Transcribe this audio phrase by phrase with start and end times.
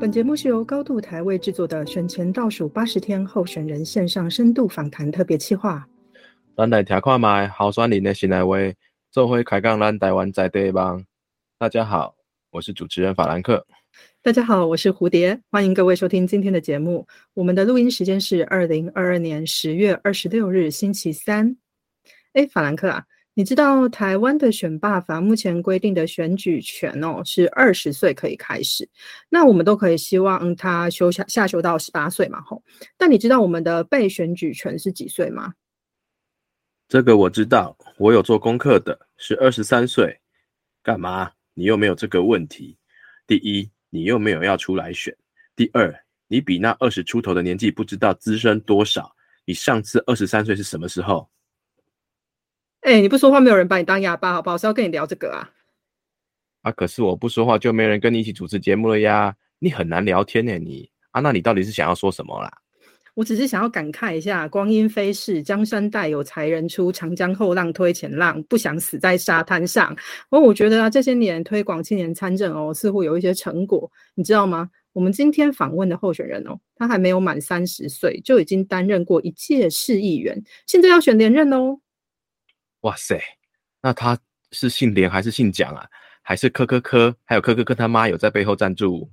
[0.00, 5.86] 本节目是由高度台位制作的选前倒数八十天候选人线上深度访谈特别企划。
[6.56, 8.56] 咱来听看卖候选人的新来话，
[9.10, 11.04] 做会开讲咱台湾在地帮。
[11.58, 12.14] 大家好，
[12.50, 13.66] 我是主持人法兰克。
[14.22, 17.06] 大家好，我是蝴蝶，欢迎各位收听今天的节目。
[17.34, 21.54] 我们的录音时间是二零二二年十月二十六日星期三。
[22.32, 23.04] 哎，法兰克啊。
[23.34, 28.88] 你知道台湾的选罢法目前规定的选举权哦是二十岁可以开始，
[29.28, 32.62] 那我们都可以希望他修下下修到十八岁嘛吼。
[32.98, 35.54] 但你知道我们的被选举权是几岁吗？
[36.88, 40.20] 这个我知道，我有做功课的，是二十三岁。
[40.82, 41.30] 干嘛？
[41.54, 42.76] 你又没有这个问题。
[43.28, 45.14] 第一，你又没有要出来选；
[45.54, 45.94] 第二，
[46.26, 49.14] 你比那二十出头的年纪不知道资深多少。
[49.44, 51.30] 你上次二十三岁是什么时候？
[52.80, 54.56] 哎，你不说话，没有人把你当哑巴，好不好？
[54.56, 55.50] 是要跟你聊这个啊？
[56.62, 59.34] 啊，可是我不说话，就没人跟你一起主持节目了呀。
[59.58, 62.50] 你很难聊天呢，你啊，那你到底是想要说什么啦？
[63.14, 69.94] 我只是想要感慨一下，光阴飞逝，江山代有才人出，长江后浪推前浪，不想死在沙滩上。
[70.30, 74.70] 而我觉得啊，这些年推广青年参政哦，似乎有一些成果，你知道吗？
[74.92, 81.78] 我们今天访问的候选人哦，他还没有满三十岁，就已经担任过一届市议员，现在要选连任哦。
[82.82, 83.20] 哇塞，
[83.82, 84.18] 那他
[84.52, 85.86] 是姓连还是姓蒋啊？
[86.22, 87.14] 还是柯柯柯？
[87.24, 89.10] 还有柯柯柯他妈有在背后赞助？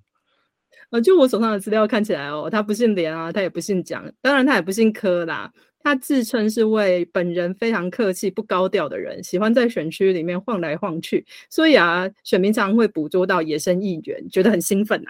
[0.89, 5.51] 呃，就我手上的资料看起来哦，他不姓连啊，他也不姓蒋，当然他也不姓柯啦。
[5.79, 15.09] 他自称是位本人非常客气、不高调的人，喜欢在选区里面晃来晃去，所以啊，选民常会捕捉到野生议员，觉得很兴奋呐。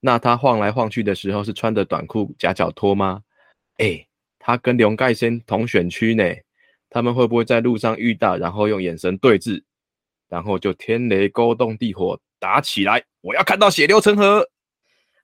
[0.00, 3.22] 那他晃来晃去的时候是穿着短裤夹脚拖吗？
[3.78, 4.06] 哎。
[4.46, 6.22] 他跟刘盖先同选区呢，
[6.90, 9.62] 他们会不会在路上遇到，然后用眼神对峙，
[10.28, 13.02] 然后就天雷勾动地火打起来？
[13.22, 14.46] 我要看到血流成河。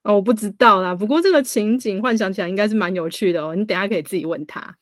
[0.05, 3.55] 哦，我不知道啦，不过这个情景幻想起来应该是蛮有趣的哦。
[3.55, 4.75] 你等下可以自己问他。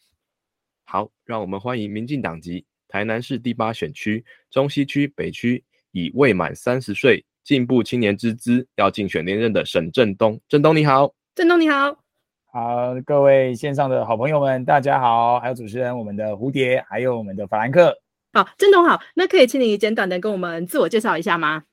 [0.84, 10.40] 好，让我们欢迎民进党籍台南市第八选区中西区北区以未满三十岁进步青年之资要竞选连任的沈振东。
[10.48, 12.07] 振东你好，振东你好。
[12.50, 15.38] 好，各位线上的好朋友们，大家好！
[15.38, 17.94] 还有主持人我们的蝴蝶，还有我们的法兰克。
[18.32, 21.64] 好，郑总好，那可以请你简短的跟我们自我介绍一下吗？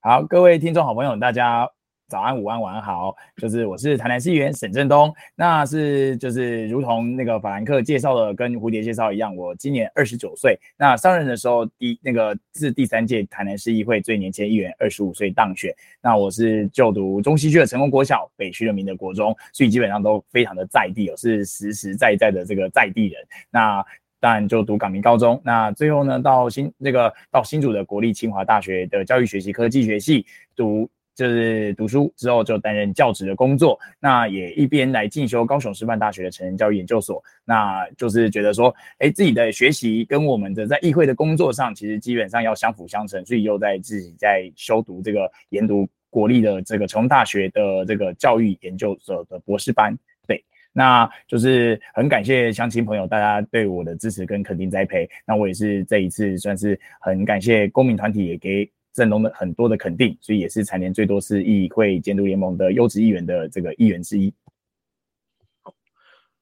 [0.00, 1.68] 好，各位听众好朋友，大家。
[2.08, 23.84] 早安，午安，晚安好， 就是我是台南市议员沈振东，那是就是如同那个法兰克介绍的，跟蝴蝶介绍一样，我今年二十九岁，那上任的时候第那个是第三届台南市议会最年轻议员，二十五岁当选，那我是就读中西区的成功国小，北区的明德国中，所以基本上都非常的在地，我是实实在在的这个在地人，那
[24.20, 30.24] 当然就读港明高中，那最后呢到新那个到新竹的国立清华大学的教育学习科技学系
[30.54, 30.88] 读。
[31.16, 49.96] 就是读书之后就担任教职的工作，那也一边来进修高雄师范大学的成人教育研究所，那就是觉得说，哎，自己的学习跟我们的在议会的工作上，其实基本上要相辅相成，所以又在自己在修读这个研读国立的这个成大学的这个教育研究所的博士班。
[50.28, 58.70] 对，那就是很感谢乡亲朋友大家对我的支持跟肯定栽培，那我也是这一次算是很感谢公民团体也给。
[58.96, 64.32] 阵容的很多的肯定，所以也是蝉联最多是议会监督联盟的优质议员的这个议员之一。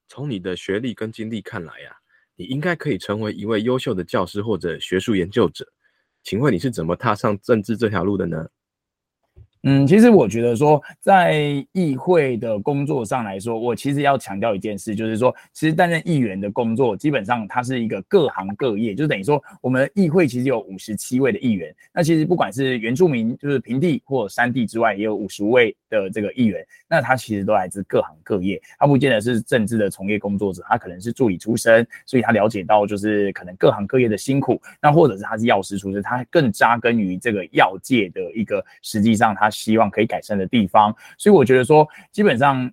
[0.09, 1.91] 从你的学历跟经历看来呀，
[2.37, 5.66] 你应该可以成为一位优秀的教师或者学术研究者。
[6.22, 8.48] 请问你是怎么踏上政治这条路的呢？
[9.66, 39.50] 嗯，其实我觉得说，在议会的工作上来说，我其实要强调一件事，就是说，其实担任议员的工作，基本上它是一个各行各业，就等于说，我们议会其实有五十七位的议员，那其实不管是原住民，就是平地或山地之外，也有五十位的这个议员，那他其实都来自各行各业，他不见得是政治的从业工作者，他可能是助理出身，所以他了解到就是可能各行各业的辛苦，那或者是他是药师出身，他更扎根于这个药界的一个，实际上他。
[39.55, 42.71] 希望可以改善的地方，所以我觉得说，基本上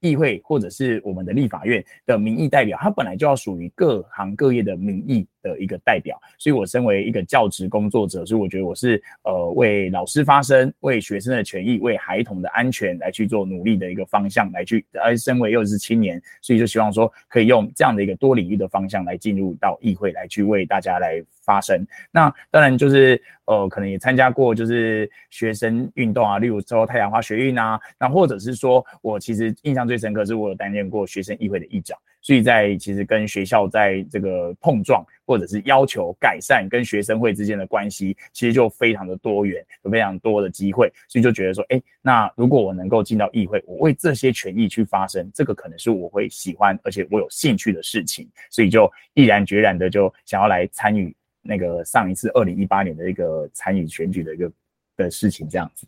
[0.00, 5.26] 议会或者是我们的立法院的民意代表，他本来就要属于各行各业的民意。
[5.44, 14.84] 的一个代表，所以我身为一个教职工作者，所以我觉得我是呃为老师发声，为学生的权益，为孩童的安全来去做努力的一个方向来去。
[15.02, 21.86] 而身为又是青年，所以就希望说可以用这样的一个多领域的方向来进入到议会来去为大家来发声。
[22.10, 31.98] 那当然就是呃可能也参加过就是学生运动啊，例如说太阳花学运啊，那或者是说我其实印象最深刻是我有担任过学生议会的议长。
[32.24, 54.50] 所以在其实跟学校在这个碰撞，或者是要求改善跟学生会之间的关系，其实就非常的多元，有非常多的机会，所以就觉得说，哎，那如果我能够进到议会，我为这些权益去发声，这个可能是我会喜欢而且我有兴趣的事情，所以就毅然决然的就想要来参与那个上一次二零一八年的一个参与选举的一个
[54.96, 55.86] 的事情，这样子。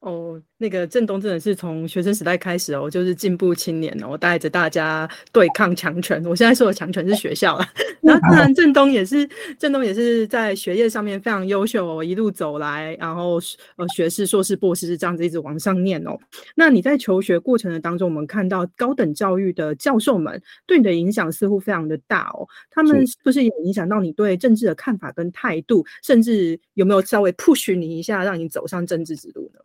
[0.00, 6.24] 哦，那个郑东真的是从学生时代开始哦，就是进步青年哦，带着大家对抗强权。
[6.24, 7.66] 我现在说的强权是学校了，
[8.00, 13.38] 然后当然郑东也是，郑东也是在学业上面非常优秀哦，一路走来，然后
[13.76, 16.16] 呃学士、硕士、博士是这样子一直往上念哦。
[16.54, 29.60] 那你在求学过程的当中，我们看到高等教育的教授们对你的影响似乎非常的大哦，他们是不是也影响到你对政治的看法跟态度，甚至有没有稍微 push 你一下，让你走上政治之路呢？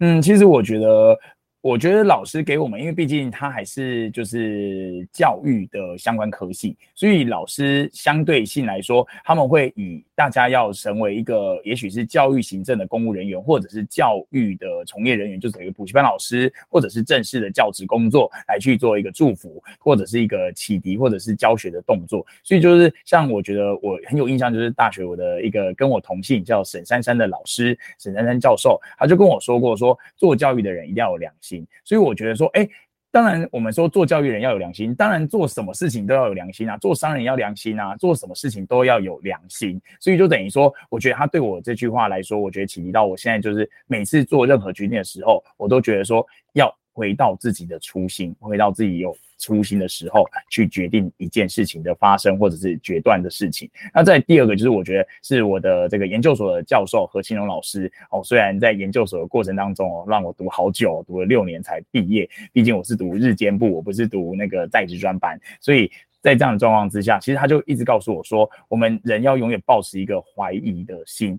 [0.00, 1.18] 嗯，其实我觉得。
[1.60, 22.24] 我觉得老师给我们，因为毕竟他还是就是教育的相关科系，所以老师相对性来说，他们会以大家要成为一个，也许是教育行政的公务人员，或者是教育的从业人员，就是一个补习班老师，或者是正式的教职工作，来去做一个祝福，或者是一个启迪，或者是教学的动作。
[22.44, 31.47] 所以就是像我觉得我很有印象，就是大学我的一个跟我同姓叫沈珊珊的老师，沈珊珊教授，他就跟我说过，说做教育的人一定要有良心。
[31.84, 32.68] 所以我觉得说，哎，
[33.10, 39.80] 当然我们说做教育人要有良心，当然做什么事情都要有良心啊，做商人要良心啊，做什么事情都要有良心。
[40.00, 49.16] 所以就等于说，我觉得他对我这句话来说，我觉得启迪到我现在就是每次做任何决定的时候，我都觉得说要回到自己的初心，回到自己有。
[49.38, 53.70] 初心的时候去决定一件事情的发生或者是决断的事情。
[53.94, 62.28] 那在第二个就是我觉得是我的这个研究所的教授何清荣老师哦，虽然在研究所的过程当中哦，让我读好久，读了六年才毕业。
[62.52, 65.90] 毕竟我是读日间部，我不是读那个在职专班，所以
[66.20, 71.38] 在这样的状况之下，其实他就一直告诉我说，我们人要永远保持一个怀疑的心。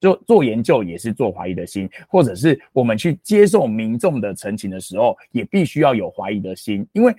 [0.00, 7.12] 就做研究也是做怀疑的心，或者是我们去接受民众的陈情的时候，也必须要有怀疑的心，因为。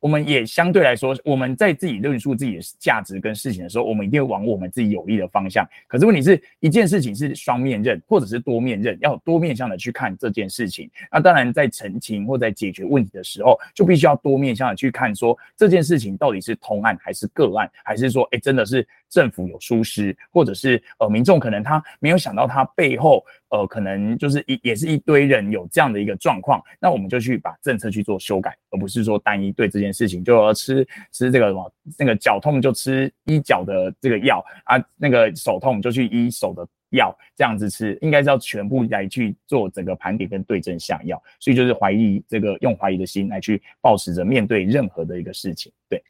[0.00, 5.66] 我们也相对来说，我们在自己论述自己的价值跟事情的时候，我们一定会往我们自己有利的方向。
[5.88, 10.88] 可是问题是一件事情是双面刃，或者是多面刃，要多面向的去看这件事情。
[11.10, 23.24] 那当然，在澄清或在解决问题的时候，就必须要多面向的去看，说这件事情到底是同案还是个案，还是说，哎，真的是政府有疏失，或者是呃民众可能他没有想到他背后。
[23.48, 46.02] 呃，可能就是一也是一堆人有这样的一个状况，那我们就去把政策去做修改，而不是说单一对这件事情就要吃吃这个什么那个脚痛就吃医脚的这个药啊，那个手痛就去医手的药，这样子吃，应该是要全部来去做整个盘点跟对症下药，所以就是怀疑这个用怀疑的心来去保持着面对任何的一个事情，对。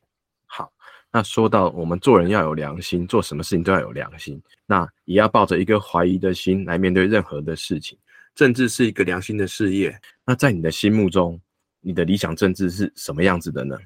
[0.47, 0.73] 好
[1.13, 7.99] 那说到我们做人要有良心，做什么事情都要有良心，那也要抱着一个怀疑的心来面对任何的事情。
[8.35, 11.41] 政治是一个良心的事业，那在你的心目中，
[11.81, 13.79] 你的理想政治是什么样子的呢？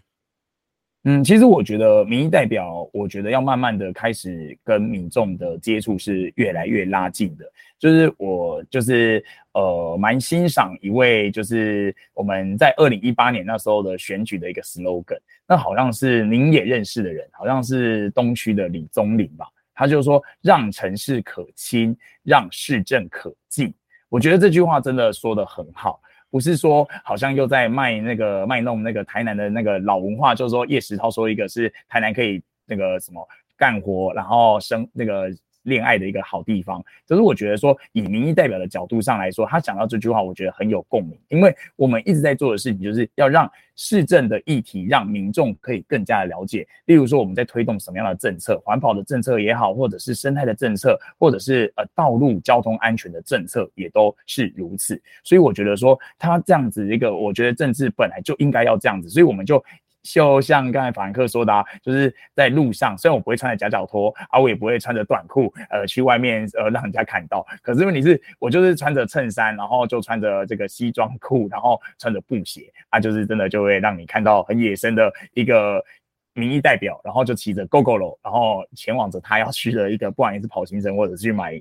[1.04, 7.44] 嗯，其实我觉得民意代表，我觉得要慢慢的开始跟民众的接触是越来越拉近的。
[7.78, 23.72] 就是我就是呃蛮欣赏一位，就是我们在二零一八年那时候的选举的一个 slogan，那好像是您也认识的人，好像是东区的李宗林吧，他就说让城市可亲，让市政可近。
[24.10, 25.98] 我觉得这句话真的说的很好。
[26.30, 35.30] 不是说好像又在卖那个卖弄那个台南的那个老文化，就是说叶石涛说一个是台南可以那个什么干活，然后生那个。
[35.62, 41.18] 恋爱的一个好地方，就是我觉得说，以民意代表的角度上来说，他讲到这句话，我觉得很有共鸣。
[41.28, 46.66] 因为我们一直在做的事情，就是要让市政的议题让民众可以更加的了解。
[46.86, 55.00] 例如说，我们在推动什么样的政策，环保的政策也好，或者是生态的政策，或者是呃道路交通安全的政策，也都是如此。
[55.22, 59.62] 所以我觉得说，他这样子一个，我觉得政治本来就应该要这样子，所以我们就。
[60.02, 67.46] 就像刚才法兰克说的，啊，就是在路上，虽然我不会穿着夹脚拖，啊，我也不会穿着短裤，呃，去外面呃让人家看到。
[67.62, 75.84] 可是问题是，我就是穿着衬衫，然后就穿着这个西装裤，然后穿着布鞋，啊，就是真的就会让你看到很野生的一个
[76.32, 81.60] 民意代表，然后就骑着 GO GO 楼，然后前往着他要去的一个，不管是跑行程，或者是去买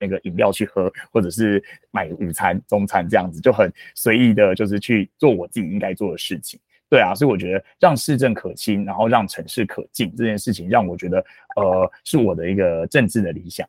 [0.00, 6.58] 那个饮料去喝，或者是买午餐、中餐这样子，就很随意的，就是去做我自己应该做的事情。
[6.90, 11.18] 对啊，所以我觉得让市政可亲，然后让城市可敬这件事情，让我觉得
[11.56, 13.66] 呃是我的一个政治的理想。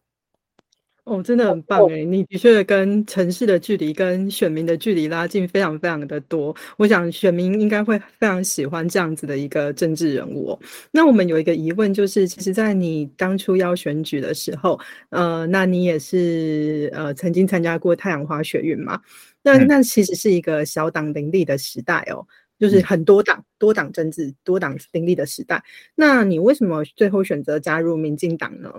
[1.05, 2.03] 哦，真的很棒哎！
[2.03, 6.55] 你的确跟城市的距离跟选民的距离拉近非常非常的多。
[6.77, 10.59] 我想选民应该会非常喜欢这样子的一个政治人物。
[10.89, 14.79] 那我们有一个疑问，就是其实，在你当初要选举的时候，
[15.09, 18.99] 呃，那你也是呃曾经参加过太阳花学运嘛？
[19.43, 22.25] 那那其实是一个小党林立的时代哦，
[22.59, 25.63] 就是很多党多党政治多党林立的时代。
[25.95, 28.71] 那你为什么最后选择加入民进党呢？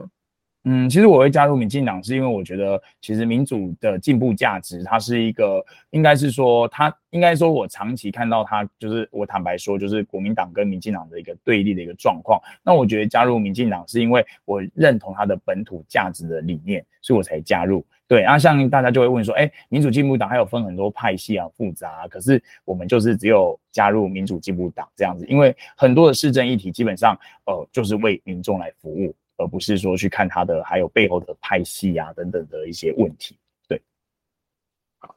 [0.69, 12.41] 嗯，其实我会加入民进党，是因为我觉得其实民主的进步价值，它是一个，应该是说，它应该说，我长期看到它，就是我坦白说，就是国民党跟民进党的一个对立的一个状况。
[12.65, 17.87] 那我觉得加入民进党，是因为我认同它的本土价值的理念，所以我才加入。
[18.09, 29.15] 对，然后像大家就会问说，哎，民主进步党还有分很多派系啊，复杂，可是我们就是只有加入民主进步党这样子，因为很多的市政议题基本上，呃，就是为民众来服务。
[29.37, 33.37] 而不是说去看他的还有背后的派系啊等等的一些问题。
[33.69, 33.81] 对，
[34.99, 35.15] 好，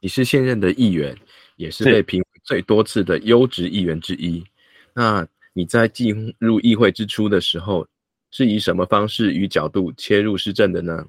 [0.00, 1.16] 你是现任的议员，
[1.56, 4.44] 也是被评最多次的优质议员之一。
[4.92, 7.86] 那你在进入议会之初的时候，
[8.30, 11.06] 是以什么方式与角度切入市政的呢？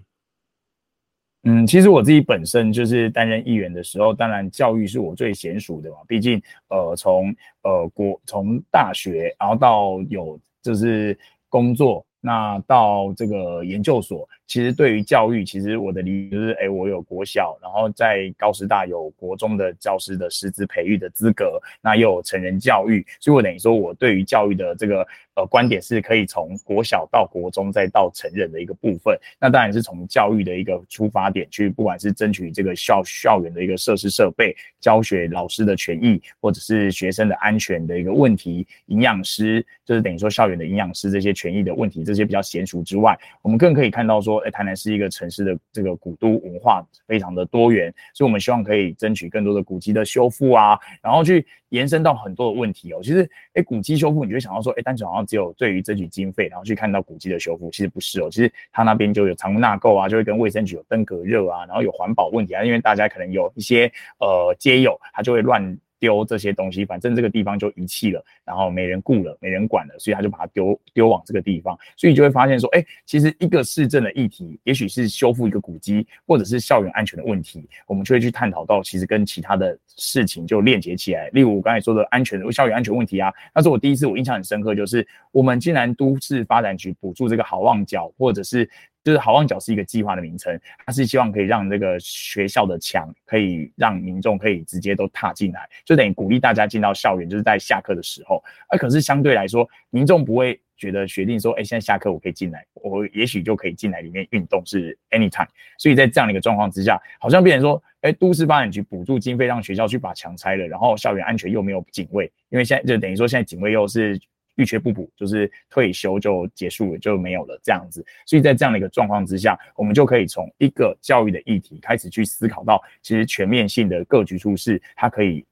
[1.43, 5.97] 嗯，其实我自己本身就是担任议员的时候，当然教育是我最娴熟的嘛。
[6.07, 11.15] 毕竟，呃，从呃国从大学，然后到有就是
[11.49, 12.05] 工作。
[12.25, 29.17] 那到这个研究所，其实对于教育，其实我的理就是，哎，我有国小，然后在高师大有国中的教师的师资培育的资格，那又有成人教育，所以我等于说我对于教育的这个呃观点是可以从国小到国中再到成人的一个部分。
[29.39, 52.99] 那当然是从教育的一个出发点去，不管是争取这个校校园的一个设施设备、教学老师的权益，或者是学生的安全的一个问题，营养师就是等于说校园的营养师这些权益的问题，这些比较娴熟之外，我们更可以看到说，哎，台南是一个城市的这个古都文化非常的多元，所以我们希望可以争取更多的古迹的修复啊，然后去延伸到很多的问题哦。
[53.01, 58.29] 其实，哎，古迹修复，你就想到说，哎，单纯好像只有对于争取经费，然后去看到古迹的修复，其实不是哦。
[58.29, 65.77] 其实他那边就有藏污纳垢啊，就会跟卫生局有登革热啊，然后有环保问题啊，因为大家可能有一些呃街友，他就会乱。
[66.05, 81.27] 丢这些东西，反正这个地方就遗弃了，然后没人顾了，没人管了，所以他就把它丢丢往这个地方，所以就会发现说，哎，其实一个市政的议题，也许是修复一个古迹，或者是校园安全的问题，我们就会去探讨到，其实跟其他的事情就链接起来。
[81.29, 88.69] 例如我刚才说的安全的校园安全问题啊，那是我第一次我印象很深刻，就是我们竟然都市发展局补助这个好望角，或者是。
[89.05, 98.43] 就是好望角是一个计划的名称，它是希望可以让这个学校的墙可以让民众可以直接都踏进来，就等于鼓励大家进到校园，就是在下课的时候。
[98.67, 105.47] 而可是相对来说，民众不会觉得决定说，哎，现在下课我可以进来，我也许就可以进来里面运动是 anytime。
[105.77, 114.19] 所以在这样的一个状况之下，好像变成说，哎，都市发展局补助经费让学校去把墙拆了，然后校园安全又没有警卫，因为现在就等于说现在警卫又是。
[114.55, 118.05] 欲缺不补，就是退休就结束了，就没有了这样子。
[118.25, 125.45] 所以在这样的一个状况之下，我们就可以从一个教育的议题开始去思考到，其实全面性的各局处是，它可以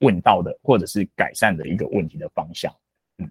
[0.00, 2.74] 问到的，或者是改善的一个问题的方向。
[3.18, 3.30] 嗯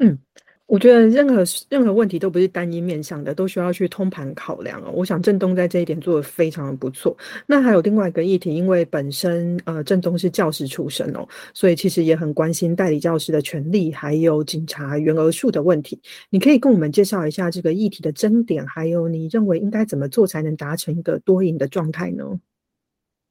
[0.00, 0.18] 嗯。
[0.66, 4.90] 我觉得任何任何问题都不是单一面向的，都需要去通盘考量哦。
[4.94, 7.14] 我想郑东在这一点做的非常的不错。
[7.46, 16.00] 那还有另外一个议题，因为本身呃郑东是教师出身哦，所以其实也很关心代理教师的权利，还有警察员额数的问题。
[16.30, 22.24] 你可以跟我们介绍一下这个议题的争点，还有你认为应该怎么做才能达成一个多赢的状态呢？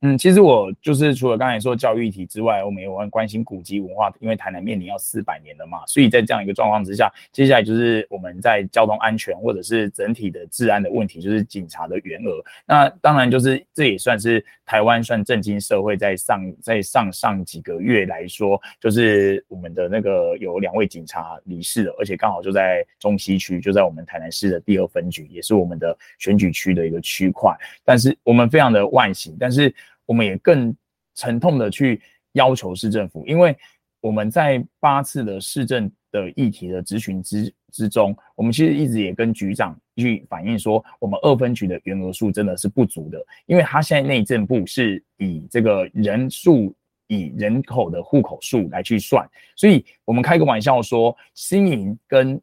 [0.04, 12.44] 嗯，其实我就是除了刚才说教育题之外，我们也很关心古籍文化，因为台南面临要四百年了嘛，所以在这样一个状况之下，接下来就是我们在交通安全或者是整体的治安的问题，就是警察的员额。
[12.66, 27.56] 那当然就是这也算是台湾算震惊社会，在上在上上几个月来说，就是我们的那个有两位警察离世了，而且刚好就在中西区，就在我们台南市的第二分局，也是我们的选举区的一个区块。
[27.86, 29.72] 但是我们非常的万幸，但是。
[30.12, 30.76] 我们也更
[31.16, 32.02] 沉痛的去
[32.34, 33.56] 要求市政府，因为
[34.02, 46.76] 我们在八次的市政的议题的咨询之之中，我们其实一直也跟局长去反映说，我们二分局的员额数真的是不足的，因为他现在内政部是以这个人数
[47.08, 49.26] 以人口的户口数来去算，
[49.56, 52.38] 所以我们开个玩笑说，新营跟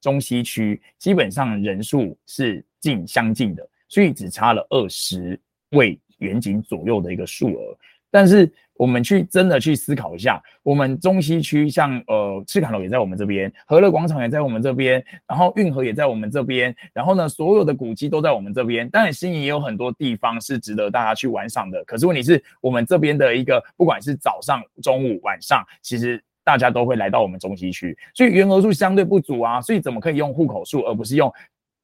[0.00, 5.38] 中西区基本上人数是近相近的，所以只差了二十
[5.70, 5.96] 位。
[6.22, 7.76] 远景左右的一个数额，
[8.10, 18.88] 但是我们去真的去思考一下，我们中西区像呃赤坎楼也在我们这边，和乐广场也在我们这边，然后运河也在我们这边，然后呢，所有的古迹都在我们这边。
[18.88, 21.84] 当然，新营也有很多地方是值得大家去玩赏的。
[21.84, 29.60] 可是问题是我们这边的一个，不管是早上、中午、晚上，其实大家都会来到我们中西区，所以员额数相对不足啊。
[29.60, 31.32] 所以怎么可以用户口数，而不是用？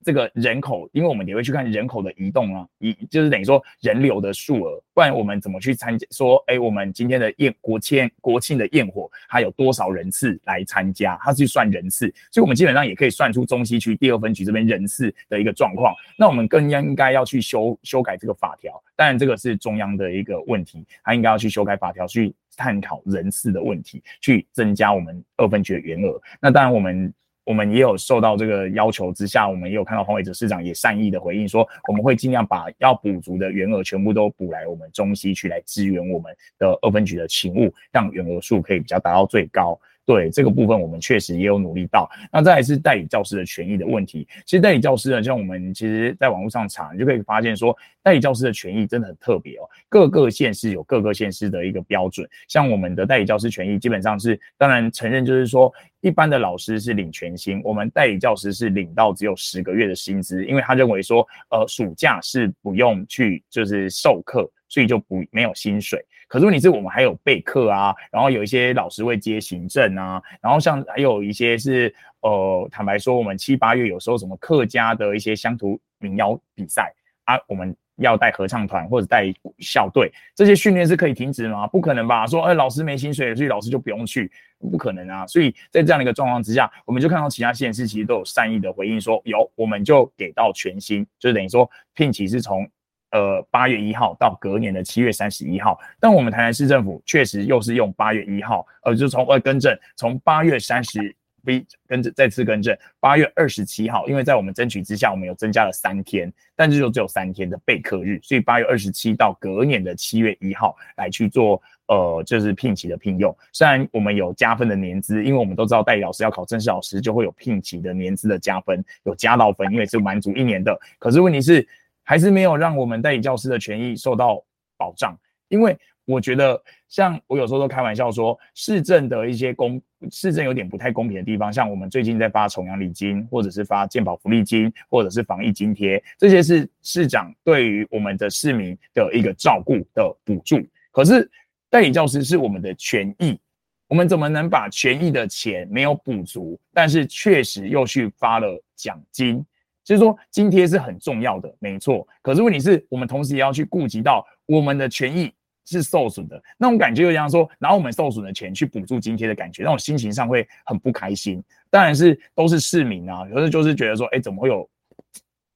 [0.05, 6.07] 这个人口，因为我们也会去看人口的移动啊，移就是等于说人流的数额，不然我们怎么去参加？
[6.11, 11.19] 说，哎，我们今天的宴国庆国庆的焰火，它有多少人次来参加？
[11.21, 15.95] 它是算人次，所以我们基本上也可以算出中西区第二分局这边人次的一个状况。
[16.17, 26.21] 那我们更应该要去修修改这个法条，当然这个是中央的一个问题，它应该要去修改法条，去探讨人次的问题，去增加我们二分局的员额。
[26.41, 27.13] 那当然我们。
[27.49, 39.81] 我们也有受到这个要求之下，我们也有看到黄伟哲市长也善意的回应说，我们会尽量把要补足的员额全部都补来我们中西区来支援我们的二分局的勤务，让员额数可以比较达到最高。
[40.09, 42.09] 对这个部分，我们确实也有努力到。
[42.33, 44.27] 那再来是代理教师的权益的问题。
[44.47, 49.69] 其实代理教师呢，像我们其实在网络上查，你就可以发现说，代理教师的权益真的很特别哦。
[49.87, 52.27] 各个县市有各个县市的一个标准。
[52.49, 66.03] 像我们的代理教师权益，基本上是当然承认，就是说一般的老师是领全薪，我们代理教师是领到只有十个月的薪资，因为他认为说，呃，暑假是不用去就是授课，所以就不没有薪水。
[66.29, 76.93] 可是你是我们还有备课啊，然后有一些老师会接行政啊，然后像还有一些是呃，坦白说，我们七八月有时候什么客家的一些乡土民谣比赛
[77.25, 81.67] 啊，我们要带合唱团或者带校队，这些训练是可以停止吗？
[81.67, 82.27] 不可能吧？
[82.27, 84.31] 说哎，老师没薪水，所以老师就不用去，
[84.71, 85.27] 不可能啊！
[85.27, 92.69] 所以在这样的一个状况之下，我们就看到其他县市其实都有善意的回应说，有我们就给到全薪，就等于说聘期是从。
[93.11, 113.35] 呃，八月一号到隔年的七月三十一号，但我们台南市政府确实又是用八月一号，呃，就从呃更正，从八月三十 B 跟着再次更正，八月二十七号，因为在我们争取之下，我们有增加了三天，但是就只有三天的备课日，所以八月二十七到隔年的七月一号来去做呃，就是聘期的聘用。
[113.55, 120.79] 虽然我们有加分的年资，因为我们都知道代理老师要考正式老师就会有聘期的年资的加分，有加到分，因为是满足一年的。
[120.99, 121.67] 可是问题是。
[122.09, 124.43] 还是没有让我们代理教师的权益受到
[124.79, 125.15] 保障，
[125.49, 129.79] 因为我觉得，像我有时候都开玩笑说，市政的一些公
[130.11, 140.59] 市政有点不太公平的地方，像我们最近在发重阳礼金，或者是发健保福利金，或者是防疫津贴，这些是市长对于我们的市民的一个照顾的补助。
[140.91, 141.31] 可是
[141.69, 143.39] 代理教师是我们的权益，
[143.87, 149.45] 我们怎么能把权益的钱没有补足，但是确实又去发了奖金？
[149.89, 152.07] 就是说，津贴是很重要的，没错。
[152.21, 155.33] 可是问题是我们同时也要去顾及到我们的权益
[155.65, 161.43] 是受损的，那种感觉就像说拿我们受损的钱去补助津贴的感觉，那种心情上会很不开心。
[161.71, 164.71] 当然是都是市民啊，有时就是觉得说，哎，怎么会有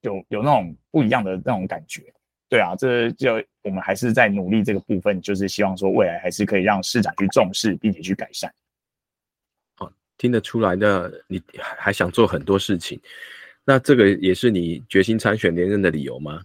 [0.00, 2.02] 有有那种不一样的那种感觉？
[2.48, 8.50] 对啊，这就我们还是在努力这个部分，就是希望说未来还是可以让市长去重视，并且去改善。
[9.76, 12.98] 好，听得出来的，你还想做很多事情。
[13.64, 16.42] 那这个也是你决心参选连任的理由吗？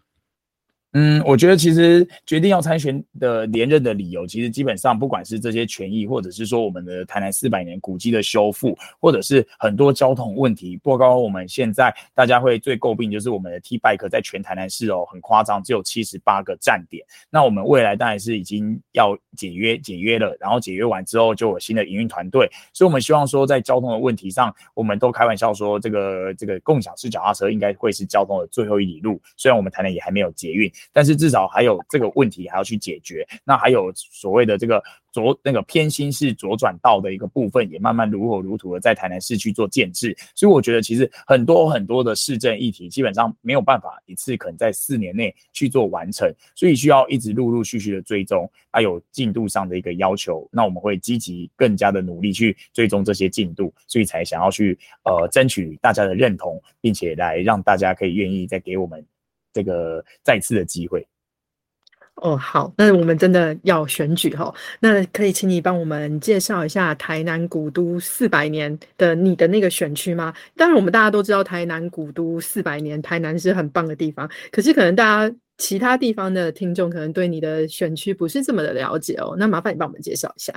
[0.99, 17.05] 嗯，我觉得其实决定要参选的连任的理由，其实基本上不管是这些权益，或者是说我们的台南四百年古迹的修复，或者是很多交通问题，不过我们现在大家会最诟病就是我们的 T Bike 在全台南市哦很夸张，只有七十八个站点。
[17.29, 29.21] 那我们未来当然是已经要解约解约了，然后解约完之后就有新的营运团队，所以我们希望说在交通的问题上，我们都开玩笑说这个这个共享式脚踏车应该会是交通的最后一里路。
[29.35, 30.67] 虽然我们台南也还没有捷运。
[30.93, 40.15] 但是至少还有这个问题还要去解决，那还有所谓的这个左那个偏心式左转道的一个部分，也慢慢如火如荼的在台南市区做建制。
[40.35, 50.47] 所以我觉得其实很多很多的市政议题，基本上没有办法一次可能在四年内去做完成，所以需要一直陆陆续续的追踪，还有进度上的一个要求。
[50.51, 59.05] 那我们会积极更加的努力去追踪这些进度，所以才想要去呃争取大家的认同，并且来让大家可以愿意再给我们。
[59.57, 61.03] 这个再次的机会
[62.21, 70.31] 哦，好，那我们真的要选举哈，那可以请你帮我们介绍一下台南古都四百年的你的那个选区吗？
[70.55, 80.53] 当然，我们大家都知道台南古都四百年，台南是很棒的地方，可是可能大家其他地方的听众可能对你的选区不是这么的了解哦，那麻烦你帮我们介绍一下。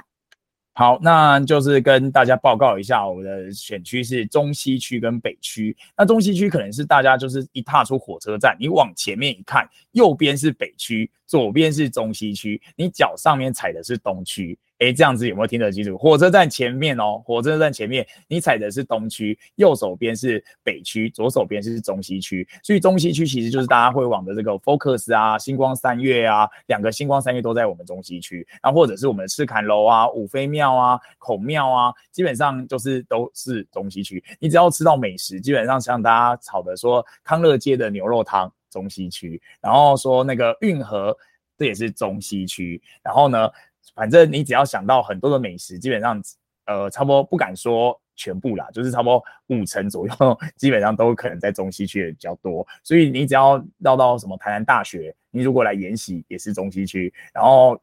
[0.73, 5.77] 好，那就是跟大家报告一下，我的选区是中西区跟北区。
[5.97, 14.57] 那中西区可能是大家就是一踏出火车站，你往前面一看，右边是北区，左边是中西区，你脚上面踩的是东区。
[14.81, 15.97] 哎，这样子有没有听得清楚？
[15.99, 22.49] 火车站前面哦，火车站前面你踩的是东区，右手边是北区，左手边是中西区。
[22.63, 28.47] 所以中西区其实就是大家会往的这个 Focus 啊、星光三月啊，两个星光三月都在我们中西区。
[28.63, 34.25] 然后或者是我们的赤坎楼啊、五妃庙啊、孔庙啊，基本上就是都是中西区。
[34.39, 39.39] 你只要吃到美食，基本上像大家炒的说康乐街的牛肉汤，中西区。
[39.61, 41.15] 然后说那个运河，
[41.59, 42.81] 这也是中西区。
[43.03, 43.47] 然后呢？
[43.95, 46.23] 反正你只要想到很多的美食，基本上，
[46.67, 50.15] 呃，差不多不敢说全部啦，就是差不多五成左右，
[50.57, 52.67] 基本上都可能在中西区比较多。
[52.83, 57.81] 所以你只要绕到什么台南大学，你如果来延禧也是中西区，然后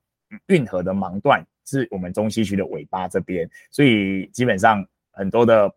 [0.48, 5.74] 运河的盲段是我们中西区的尾巴这边，所以基本上很多的。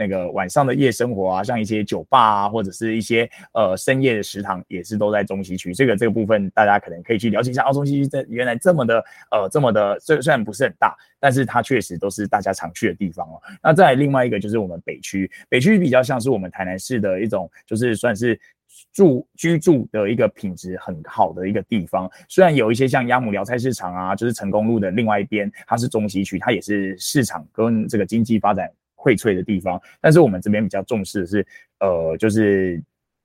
[0.00, 5.74] 那个晚上的夜生活啊，像一些酒吧啊，或者是一些呃深夜的食堂，也是都在中西区。
[5.74, 7.68] 这个这个部分，大家可能可以去了解一下。
[7.68, 13.38] 哦，中西区这原来这么的呃这么的，虽虽然不是很大，但是它确实都是大家常去的地方哦。
[13.62, 18.40] 那再另外一个就是我们北区，北区比较像是我们台南市的一种，就是算是
[18.94, 22.10] 住居住的一个品质很好的一个地方。
[22.26, 28.70] 虽然有一些像鸭母寮菜市场啊，就是成功路的另外一边，它是中西区，它也是市场跟这个经济发展。
[29.02, 31.46] 荟萃的地方，但是我们这边比较重视的是，
[31.78, 32.82] 呃，就是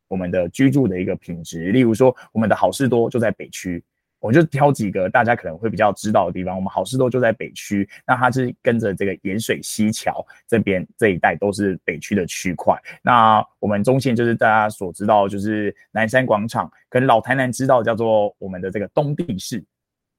[0.07, 1.71] 我们的居住的一个品质。
[1.71, 3.83] 例如说，我们的好事多就在北区，
[4.19, 6.55] 我就挑几个大家可能会比较知道的地方。
[6.55, 12.75] 我们好事多就在北区，那它是跟着这个盐水西桥这边这一带都是北区的区块。
[13.03, 19.63] 那我们中线就是大家所知道，就是南山广场，跟老台南知道叫做我们的这个东地市。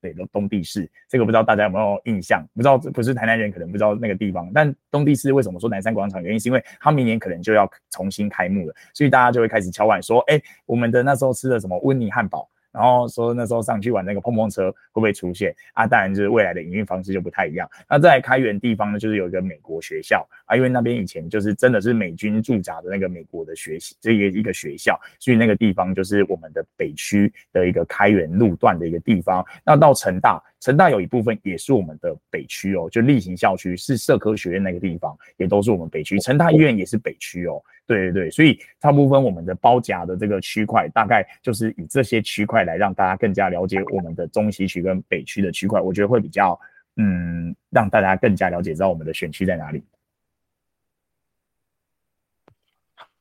[0.00, 2.46] 对，东东帝市这个不知道大家有没有印象？
[2.54, 6.22] 不知道不是台南人可能不知道那个地方，但东帝市为什么说南山广场？
[6.22, 12.48] 原因是因为它明年可能就要重新开幕了，所以大家就会开始敲碗说：哎，我们的那时候吃的什么温尼汉堡？
[12.76, 15.86] 然后说那时候上去玩那个碰碰车会不会出现啊？
[15.86, 17.66] 当然就是未来的营运方式就不太一样。
[17.88, 29.42] 那在开源地方呢，就是有一个美国学校啊，因为那边以前就是真的是美军驻扎的那个美国的学习这个一个学校，所以那个地方就是我们的北区的一个开源路段的一个地方。
[29.64, 36.18] 那到成大，成大有一部分也是我们的北区哦，就例行校区是社科学院那个地方，也都是我们北区。
[36.18, 37.62] 成大医院也是北区哦。
[37.86, 46.58] 对对对，所以大部分我们的包夹的这个区块，大概就是以这些区块来让大家更加了解我们的中西区跟北区的区块，我觉得会比较
[46.96, 49.82] 嗯，让大家更加了解知道我们的选区在哪里。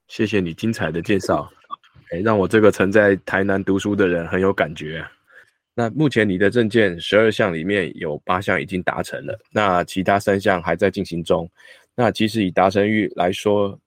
[0.07, 1.51] 谢谢你精彩的介绍，
[2.11, 5.05] 哎，让我这个曾在台南读书的人很有感觉。
[5.73, 11.49] 那目前你的证件十二项里面有八项已经达成了，那其他三项还在进行中。
[11.95, 13.77] 那其实以达成率来说，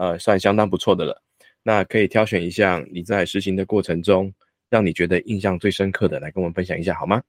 [0.00, 1.22] 呃，算相当不错的了。
[1.62, 4.32] 那可以挑选一项你在实行的过程中，
[4.70, 7.22] 让你觉得印象最深刻的，来跟我们分享一下好吗？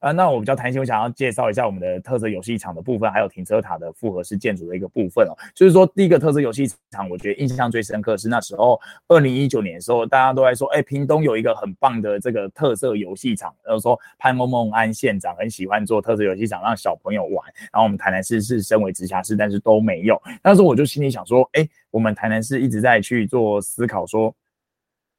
[0.00, 5.32] 啊，那我比较弹性，我想要介绍一下我们的特色游戏场的部分，还有停车塔的复合式建筑的一个部分哦。
[5.54, 8.78] 就是说，第一个特色游戏场，我觉得印象最深刻是那时候
[9.08, 17.44] 二零一九年的时候，大家都在说，哎，屏东有一个很棒的这个特色游戏场，然后说潘梦梦安县长很喜欢做特色游戏场，让小朋友玩。
[17.72, 20.20] 然后我们台南市是身为直辖市，但是都没有。
[20.42, 24.32] 那时候我就心里想说，哎，我们台南市一直在去做思考，说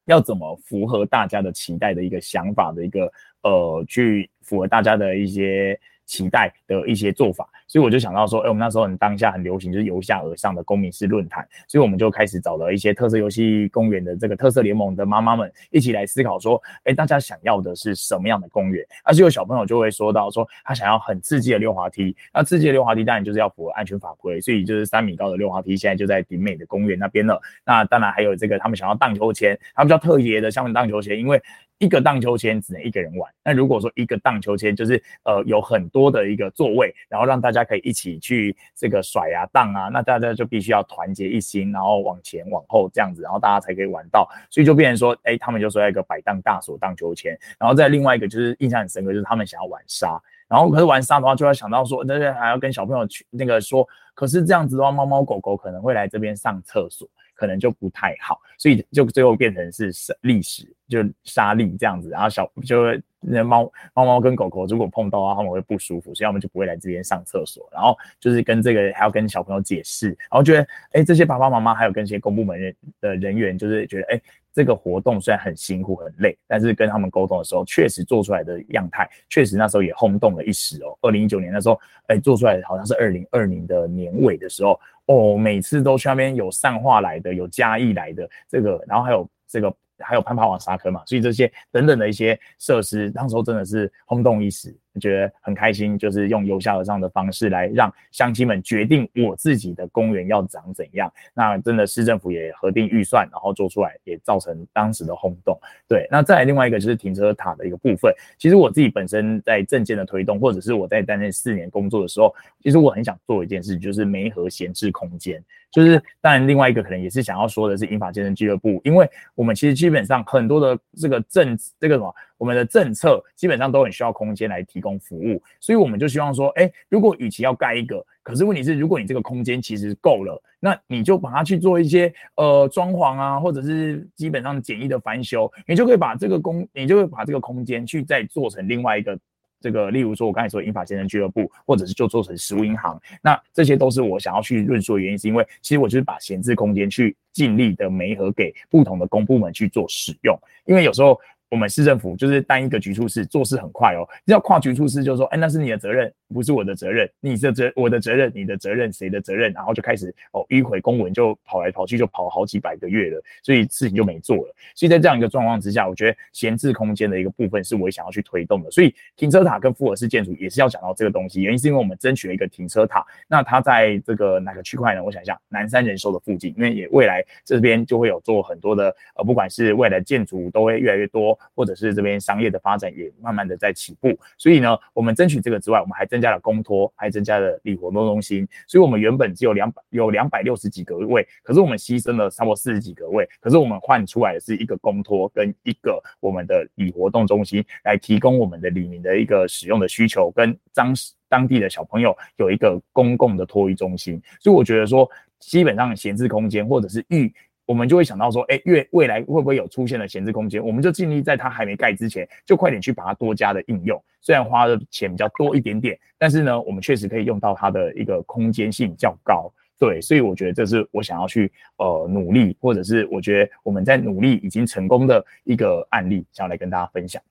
[0.07, 3.09] 要怎么符合大家的期待的一个想法的一个
[3.43, 4.29] 呃去。
[4.47, 7.47] 符合大家的一些期待的一些做法。
[7.67, 11.45] 所以我就想到说，哎，我们那时候很当下很流行，就是由下而上的公民式论坛。
[11.67, 18.83] 所以我们就开始找了一些特色游戏公园的这个特色联盟的妈妈们一起来思考说，哎，大家想要的是什么样的公园？
[19.03, 22.15] 而且有小朋友就会说到说，他想要很刺激的溜滑梯。
[22.33, 27.37] 那刺激的溜滑梯当然就是要符合安全法规，所以就是三米高的溜滑梯现在就在顶美的公园那边了。
[27.65, 31.41] 那当然还有这个他们想要荡秋千，他们叫特别的像荡秋千，因为
[31.77, 33.31] 一个荡秋千只能一个人玩。
[33.43, 37.67] 那如果说一个荡秋千就是呃有很多的一个座位，然后让大家。
[37.67, 44.25] 可以一起去这个甩啊荡啊，那大家就必须要团结一心，然后往前往后这样子，然后大家才可以玩到。
[44.49, 57.05] 所以就变成说，哎，他们就说要一个摆荡大锁荡秋千，然后再另外一个就是印象很深刻，就是他们想要玩沙，然后可是玩沙的话，就要想到说，那些还要跟小朋友去那个说，可是这样子的话，猫猫狗狗可能会来这边上厕所。
[57.37, 62.83] 可能就不太好，所以就最后变成是历史，就沙粒这样子，然后小就
[63.21, 67.69] 那猫猫猫跟狗狗如果碰到啊，他们会不舒服，所以他们就不会来这边上厕所。
[67.71, 74.21] 然后就是跟这个还要跟小朋友解释，然后觉得哎，这些爸爸妈妈还有跟一些公部门的人员，就是觉得哎。
[74.53, 80.97] 这个活动虽然很辛苦很累，但是跟他们沟通的时候，确实做出来的样态，确实那时候也轰动了一时哦。
[81.01, 89.75] 二零一九年那时候，哎，做出来好像是二零二零的年尾的时候，哦，每次都去那边有上化来的，有嘉义来的这个，然后还有这个。
[89.99, 94.71] 还有攀爬网沙坑嘛，所以这些等等的一些设施，当时候真的是轰动一时。
[94.99, 101.11] 觉得很开心，就是用由下而上的方式来让乡亲们决定我自己的公园要长怎样。
[101.33, 105.57] 那真的市政府也核定预算，然后做出来，也造成当时的轰动。
[105.87, 108.13] 对，那再来另外一个就是停车塔的一个部分。
[108.37, 115.43] 其实我自己本身在证件的推动，或者是我在担任四年工作的时候，其实我很想做一件事，就是没和闲置空间。
[115.69, 122.15] 就是当然另外一个可能也是想要说的是英法健身俱乐部，因为我们其实基本上很多的这个政这个什么。
[122.37, 139.17] 我们的政策基本上都很需要空间来提供服务，所以我们就希望说，哎，如果与其要盖一个，可是问题是，如果你这个空间其实够了，那你就把它去做一些呃装潢啊，或者是基本上简易的翻修，你就可以把这个空，你就会把这个空间去再做成另外一个
[139.59, 151.19] 这个，例如说我刚才说英法先生俱乐部，或者是就做成食物银行，那这些都是我想要去论述的原因，是因为其实我就是把闲置空间去尽力的媒合给不同的公部门去做使用，因为有时候。
[151.49, 159.53] 我们市政府就是单一个局处室做事很快哦，要跨局处室就说，哎，那是你的责任，不是我的责任，你的责我的责任，你的责任谁的责任？
[159.53, 164.53] 然后就开始哦迂回公文就跑来跑去，就跑好几百个月了，所以事情就没做了。
[164.75, 168.69] 所以在这样一个状况之下，我觉得闲置空间的一个部分是我想要去推动的。
[168.69, 175.01] 所以停车塔跟复合式建筑也是要讲到这个东西，原因是因为我们争取了一个停车塔，那它在这个哪个区块呢？
[175.01, 181.36] 我想一下，南山人寿的附近，因为也未来这边就会有做很多的呃，不管是未来建筑都会越来越多。
[181.55, 200.93] 或者是这边商业的发展也慢慢的在起步，所以呢，我们争取这个之外，我们还增加了公托，还增加了礼活动中心，所以我们原本只有两百有两百六十几个位，可是我们牺牲了差不多四十几个位，可是我们换出来的是一个公托跟一个我们的礼活动中心，来提供我们的里民的一个使用的需求，跟当
[201.29, 207.33] 当地的小朋友有一个公共的托育中心，所以我觉得说，基本上闲置空间或者是预。
[207.67, 210.65] 我们就会想到说，哎，越未来会不会有出现的闲置空间？
[210.65, 214.01] 我们就尽力在它还没盖之前，就快点去把它多加的应用。
[214.21, 219.51] 虽然花的钱比较多一点点，但是呢，我们确实可以用到它的一个空间性较高。
[219.77, 227.21] 对，所以我觉得这是我想要去呃努力，或者是我觉得我们在努力已经成功的一个案例，想要来跟大家分享。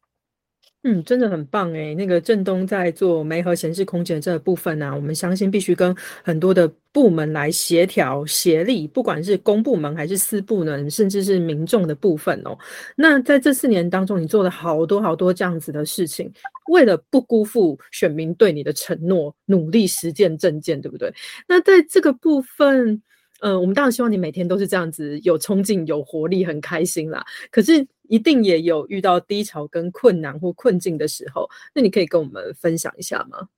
[0.82, 1.92] 嗯，真的很棒哎！
[1.94, 12.56] 那个郑东在做媒和闲置空间这个部分呢，我们相信必须跟很多的部门来协调协力，不管是公部门还是私部门，甚至是民众的部分哦。
[12.94, 16.32] 那在这四年当中，你做了好多好多这样子的事情，
[16.68, 21.12] 为了不辜负选民对你的承诺，努力实践政见，对不对？
[21.48, 23.02] 那在这个部分。
[23.40, 27.22] 呃，我们当然希望你每天都是这样子，有冲劲、有活力、很开心啦。
[27.50, 33.48] 可是一定也有遇到低潮跟困难或困境的时候，那你可以跟我们分享一下吗？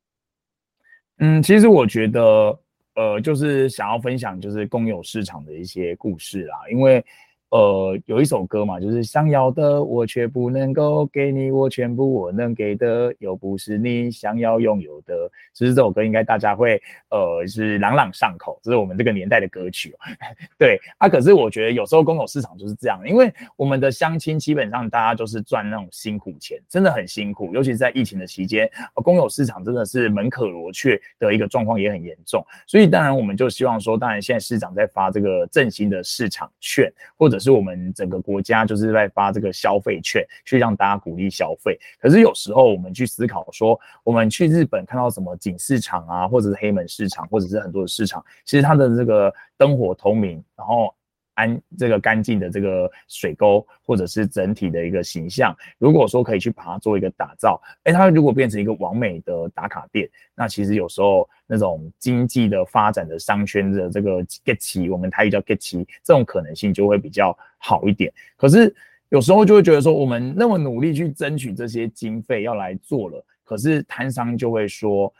[1.18, 2.58] 嗯，其实我觉得，
[2.94, 7.04] 呃，就是想要分享就是公有市场的一些故事啦，因为。
[7.50, 15.14] 呃，有一首歌嘛，就是想要的我却不能够给你，我全部我能给的又不是你想要拥有的。
[15.54, 19.96] 其实这首歌应该大家会呃是朗朗上口，这是我们这个年代的歌曲。
[20.58, 32.44] 对啊，可是我觉得有时候公有市场就是这样，因为我们的相亲基本上大家都是赚那种辛苦钱，真的很辛苦，尤其是在疫情的期间，公有市场真的是门可罗雀的一个状况也很严重。
[32.66, 41.78] 所以当然我们就希望说，当然现在市长在发这个振兴的市场券，或者是我们整个国家就是在发这个消费券，去让大家鼓励消费。
[42.00, 50.94] 可是有时候我们去思考说，我们去日本看到什么景市场啊，或者是黑门市场，或者是很多的市场，其实它的这个灯火通明，然后。
[51.38, 68.12] 安这个干净的这个水沟，或者是整体的一个形象，如果说可以去把它做一个打造，哎，它如果变成一个完美的打卡店，那其实有时候那种经济的发展的商圈的这个 get 齐，我们台语叫 get 齐，这种可能性就会比较好一点。
[68.36, 68.74] 可是
[69.10, 75.12] 有时候就会觉得说，我们那么努力去争取这些经费要来做了，可是摊商就会说，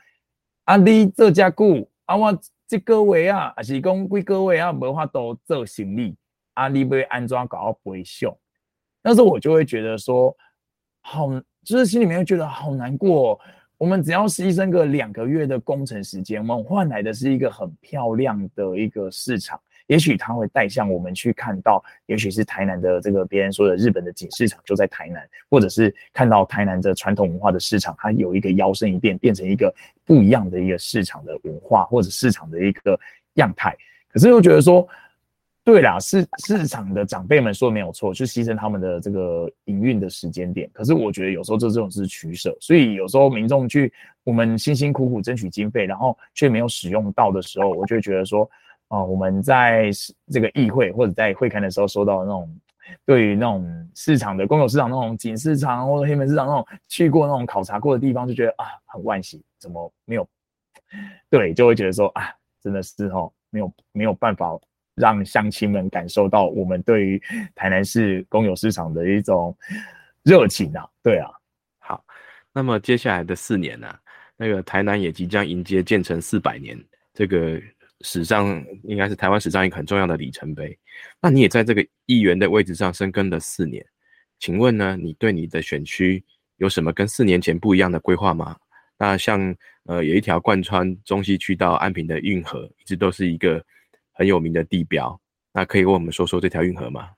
[0.65, 2.37] 啊，你这家顾啊我。
[2.69, 6.15] 这各位啊，还是讲归各位啊，无法都做生意，
[6.53, 8.31] 啊，你要安装搞到不会凶，
[9.01, 10.37] 那时候我就会觉得说，
[11.01, 11.27] 好，
[11.63, 13.39] 就是心里面会觉得好难过。
[13.75, 19.59] 我们只要牺牲个两个月的工程时间，我们换来的是一个很漂亮的一个市场。
[19.89, 29.73] 也许它会带向我们去看到，也许是台南的这个别人说的日本的景市场就在台南，或者是看到台南的传统文化的市场，它有一个摇身一变，变成一个
[30.05, 32.99] 不一样的一个市场的文化或者市场的一个
[33.33, 33.75] 样态。
[34.07, 34.87] 可是又觉得说，
[35.63, 40.69] 对啦，市市场的长辈们说没有错，就牺牲他们的这个营运的时间点。
[40.71, 43.91] 可是我觉得有时候这这种是取舍，所以有时候民众去
[44.23, 48.49] 我们辛辛苦苦争取经费，然后却没有使用到的时候，我就觉得说，
[48.89, 49.89] 哦，我们在
[50.31, 52.59] 这个议会或者在会刊的时候收到那种
[53.05, 60.27] 对于那种市场的公有市场那种锦市场或者黑门市场那种去过那种考察过的地方，就觉得啊很惋惜，怎么没有？
[61.29, 64.59] 对，就会觉得说啊，真的是哦，没有没有办法。
[64.95, 67.21] 让乡亲们感受到我们对于
[67.55, 69.57] 台南市公有市场的一种
[70.23, 70.85] 热情啊！
[71.01, 71.31] 对啊，
[71.77, 72.03] 好，
[72.51, 73.87] 那么接下来的四年呢，
[74.35, 76.77] 那个台南也即将迎接建成四百年，
[77.13, 77.61] 这个
[78.01, 80.77] 史上应该是台湾史上一个很重要的里程碑。
[81.21, 83.85] 那你也在这个议员的位置上深耕了四年，
[84.39, 86.23] 请问呢，你对你的选区
[86.57, 88.57] 有什么跟四年前不一样的规划吗？
[88.97, 93.63] 那像呃，有一条贯穿中西区到安平的运河，一直都是一个。
[94.11, 95.17] 很有名的地标，
[95.53, 97.11] 那可以跟我们说说这条运河吗？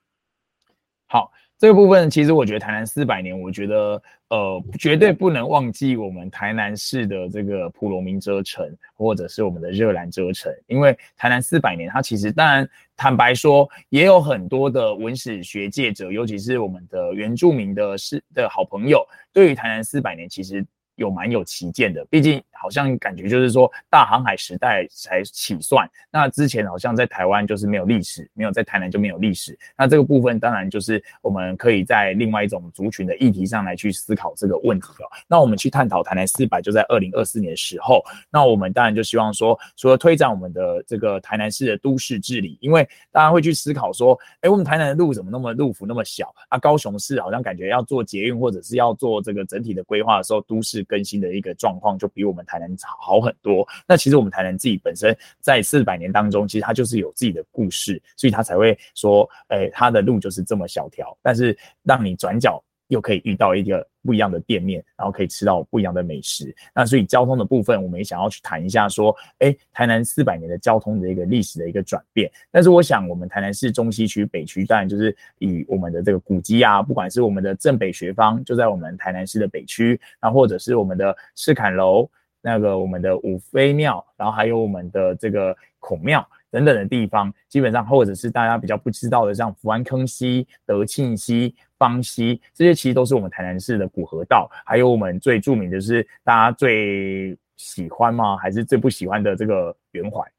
[1.08, 22.42] 好，这个部分其实我觉得台南四百年，我觉得呃绝对不能忘记我们台南市的这个普罗民遮城，或者是我们的热兰遮城，因为台南四百年，它其实当然坦白说，也有很多的文史学界者，尤其是我们的原住民的是的好朋友，对于台南四百年其实有蛮有旗舰的，毕竟。
[22.62, 29.58] 好像感觉就是说大航海时代才起算，那之前好像在台湾就是没有历史，没有在台南就没有历史。
[29.76, 35.10] 那这个部分当然就是我们可以在另外一种族群的议题上来去思考这个问题哦。
[35.28, 46.60] 那我们去探讨台南四百，就在二零二四年的时候，那我们当然就希望说，除了推展我们的这个台南市的都市治理，因为大家会去思考说，哎，我们台南的路怎么那么路幅那么小啊？
[46.60, 52.46] 高雄市好像感觉要做捷运或者是要做这个整体的规划的时候，都市更新的一个状况就比我们。
[52.52, 53.66] 台南好很多。
[53.88, 62.62] 那其实我们台南自己本身在四百年当中，其实它就是有自己的故事，所以它才会说，哎，它的路就是这么小条，但是让你转角。
[62.88, 66.54] 又可以遇到一个不一样的店面，然后可以吃到不一样的美食。
[66.76, 72.30] 那所以交通的部分，我们也想要去谈一下，说，哎，台南四百年的交通的一个历史的一个转变。
[72.52, 82.10] 但是我想，我们台南市中西区、北区，当然就是以我们的这个古迹啊，不管是我们的正北学坊，就在我们台南市的北区，那或者是我们的赤坎楼，
[82.42, 86.28] 那个我们的五妃庙，然后还有我们的这个孔庙。
[86.50, 94.52] 等等的地方，基本上或者是大家比较不知道的，像福安坑溪、德庆溪、方溪，这些其实都是我们台南市的古河道。
[94.66, 98.36] 还有我们最著名的是大家最喜欢吗？
[98.36, 100.30] 还是最不喜欢的这个圆环，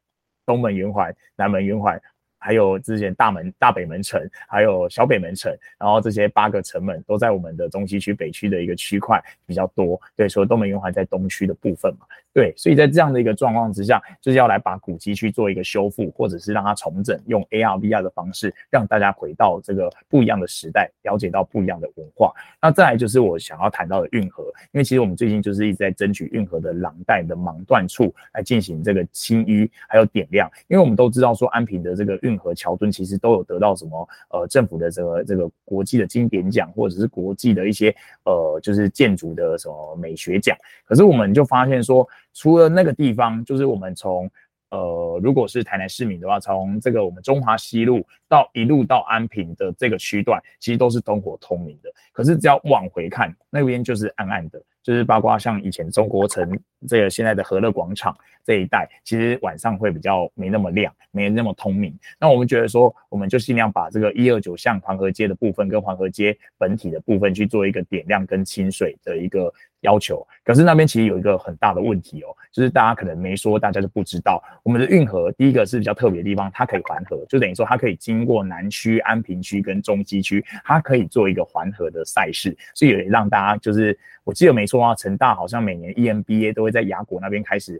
[0.45, 1.99] 东门圆环、南门圆环。
[2.43, 9.99] 还有之前大门大北门城，还有小北门城，然后这些八个城门都在我们的中西区、北区的一个区块比较多。
[10.13, 12.05] 对，所以东门圆环在东区的部分嘛。
[12.33, 22.33] 对，所以在这样的一个状况之下，就是要来把古迹去做一个修复，或者是让它重整，用 AR、VR 的方式，让大家回到这个不一样的时代，了解到不一样的文化。
[22.59, 40.57] 那再来就是我想要谈到的运河，因为其实我们最近就是一直在争取运河的廊带的盲断处来进行这个清淤还有点亮，因为我们都知道说安平的这个运河桥墩其实都有得到什么呃政府的这个这个国际的经典奖，或者是国际的一些呃就是建筑的什么美学奖。
[40.83, 44.29] 可是我们就发现说，除了那个地方，就是我们从
[44.69, 51.89] 呃如果是台南市民的话，从这个我们中华西路到一路到安平的这个区段，其实都是灯火通明的。
[52.11, 54.59] 可是只要往回看，那边就是暗暗的。
[54.81, 61.97] 就是包括像以前中国城这个现在的和乐广场这一带，其实晚上会比较没那么亮，没那么通明。
[62.19, 70.27] 那我们觉得说，我们就尽量把这个一二九巷黄河街的部分跟黄河街本体的部分去做一个点亮跟清水的一个要求。
[70.43, 83.97] 可是那边其实有一个很大的问题哦，就是大家可能没说，大家就不知道，我们的运河第一个是比较特别的地方，它可以环河，就等于说它可以经过南区、安平区跟中西区，它可以做一个环河的赛事，所以也让大家就是。
[84.25, 87.77] 我记得没错啊，成大好像每年 EMBA 都会在雅果那边开始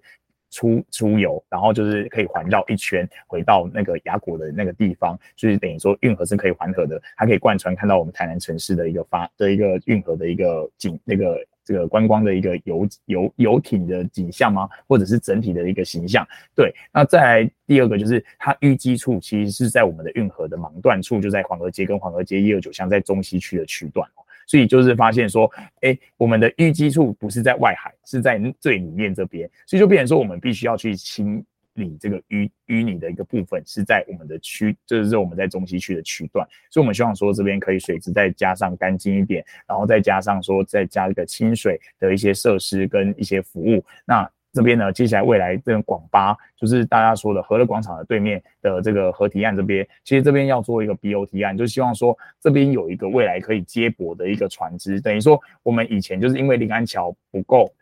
[0.51, 14.69] 出出游，然后就是可以环绕一圈回到那个雅果的那个地方，就是等于说运河是可以环河的，还可以贯穿看到我们台南城市的一个发的一个运河的一个景，那个这个观光的一个游游游艇的景象吗？
[14.87, 16.27] 或者是整体的一个形象？
[16.55, 24.07] 对，那再来第二个就是它淤积处其实是在我们的运河的盲段处，就在黄河街跟黄河街一二九巷在中西区的区段。
[24.45, 25.49] 所以就是发现说，
[25.79, 31.43] 哎，我们的淤积处不是在外海，是在最里面这边，所以就变成说，我们必须要去清
[31.75, 36.47] 理这个淤淤泥的一个部分，是在我们的区，就是我们在中西区的区段。
[36.69, 57.73] 所以我们希望说，这边可以水质再加上干净一点，然后再加上说，再加一个清水的一些设施跟一些服务，那这边呢，接下来未来这个广巴，就是大家说的和乐广场的对面的这个河堤岸这边，其实这边要做一个 BOT 案，就希望说这边有一个未来可以接驳的一个船只，等于说我们以前就是因为临安桥不够。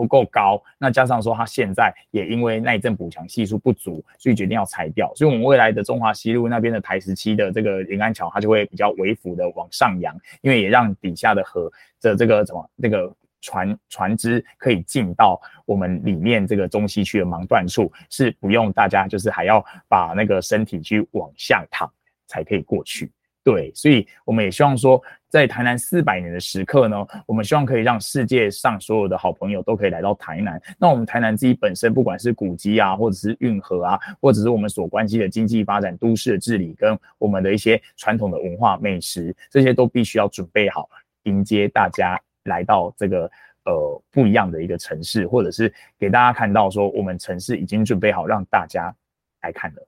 [0.00, 5.12] 不够高，那加上说它现在也因为耐震补强系数不足，所以决定要拆掉。
[5.14, 11.70] 所以，我们未来的中华西路那边的台十七的这个临安桥，它就会比较微幅的往上扬，因为也让底下的河
[12.00, 21.92] 的这个什么那个船船只可以进到我们里面这个中西区的盲段处，是不用大家就是还要把那个身体去往下躺
[22.26, 23.12] 才可以过去。
[23.42, 30.60] 对，所以我们也希望说，在台南四百年的时刻呢，我们希望可以让世界上所有的好朋友都可以来到台南。
[30.78, 40.86] 那我们台南自己本身，不管是古迹啊，或者是运河啊，或者是我们所关系的经济发展、都市的治理，跟我们的一些传统的文化美食，这些都必须要准备好，
[41.22, 43.30] 迎接大家来到这个
[43.64, 48.94] 呃不一样的一个城市，或者是给大家看到说，我们城市已经准备好让大家
[49.40, 49.86] 来看了。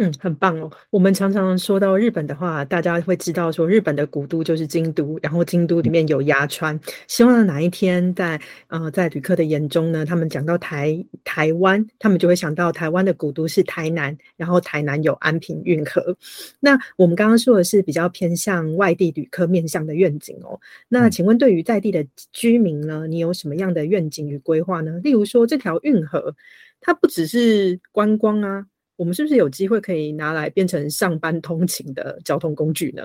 [0.00, 0.70] 嗯，很棒哦。
[0.90, 6.78] 我们常常说到日本的话，大家会知道说日本的古都就是京都，然后京都里面有鸭川。
[7.08, 16.16] 希望哪一天在呃在旅客的眼中呢，他们讲到台台湾，他们就会想到台湾的古都是台南，然后台南有安平运河。
[16.60, 20.60] 那我们刚刚说的是比较偏向外地旅客面向的愿景哦。
[20.88, 25.00] 那请问对于在地的居民呢，你有什么样的愿景与规划呢？
[25.02, 26.36] 例如说这条运河，
[26.80, 28.64] 它不只是观光啊。
[28.98, 33.04] 我们是不是有机会可以拿来变成上班通勤的交通工具呢？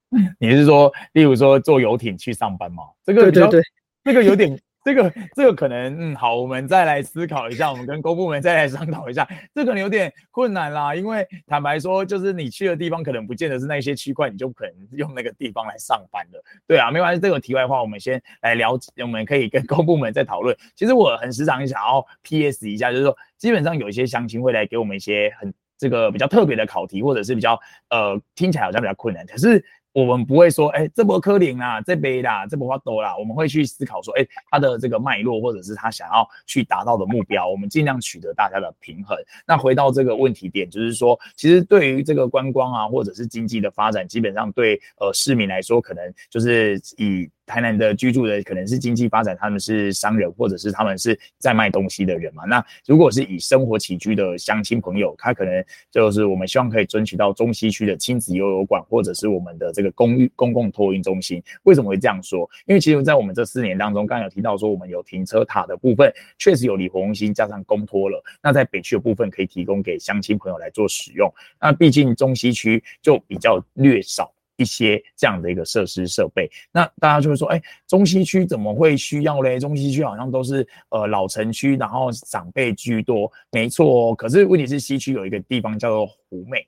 [0.40, 2.84] 你是说，例如说坐游艇去上班吗？
[3.04, 3.62] 这个对对，
[4.02, 4.58] 这个有点。
[4.86, 10.94] 这个这个可能嗯好，我们再来思考一下，我们跟公部门再来商讨一下，这可能有点困难啦。
[10.94, 16.40] 因为坦白说，就是你去的地方可能不见得是那些区块，你就可能用那个地方来上班的。
[16.68, 20.56] 对啊，没关系，这个题外话，我们先来了解，我们可以跟公部门再讨论。
[20.76, 27.58] 其实我很时常想要 PS 一下，就是说，基本上有一些乡亲会来给我们一些很这个比较特别的考题，或者是比较
[27.90, 29.64] 呃听起来好像比较困难，可是。
[29.96, 39.16] 我们不会说，哎，这波科林啦，这杯啦，这波花多啦，我们会去思考说，哎，他的这个脉络，或者是他想要去达到的目标，我们尽量取得大家的平衡。
[39.46, 47.26] 那回到这个问题点，就是说，其实对于这个观光啊，或者是经济的发展，基本上对呃市民来说，可能就是以。
[47.46, 52.44] 台南的居住的可能是经济发展，他们是商人，或者是他们是在卖东西的人嘛。
[52.44, 61.42] 那如果是以生活起居的乡亲朋友，他可能就是我们希望可以争取到中西区的亲子游泳馆，或者是我们的这个公寓公共托运中心。
[61.62, 62.48] 为什么会这样说？
[62.66, 68.22] 因为其实，在我们这四年当中，刚刚有提到说，我们有停车塔的部分，确实有里活中心加上公托了。
[68.42, 71.32] 那在北区的部分，可以提供给乡亲朋友来做使用。
[71.60, 74.32] 那毕竟中西区就比较略少。
[74.56, 79.58] 一些这样的一个设施设备，那大家就会说，哎，中西区怎么会需要嘞？
[79.58, 84.14] 中西区好像都是呃老城区，然后长辈居多，没错哦。
[84.14, 86.66] 可是问题是西区有一个地方叫做湖美，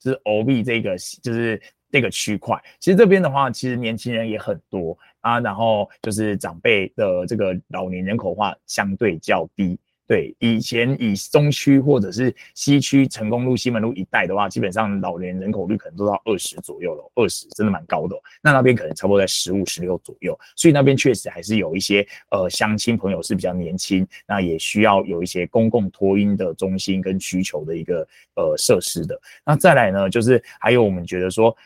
[0.00, 1.60] 就是 O B 这个就是
[1.90, 2.58] 这个区块。
[2.80, 9.78] 其实这边的话，其实年轻人也很多啊，然后就是长辈的这个老年人口化相对较低。
[10.08, 18.16] 对，以前以中区或者是西区成功路、西门路一带的话，基本上老年人口率可能都到二十左右了，二十真的蛮高的。
[18.40, 29.20] 那那边可能差不多在十五、十六左右，所以那边确实还是有一些呃乡亲朋友是比较年轻，那也需要有一些公共托婴的中心跟需求的一个呃设施的。
[29.44, 31.56] 那再来呢，就是还有我们觉得说。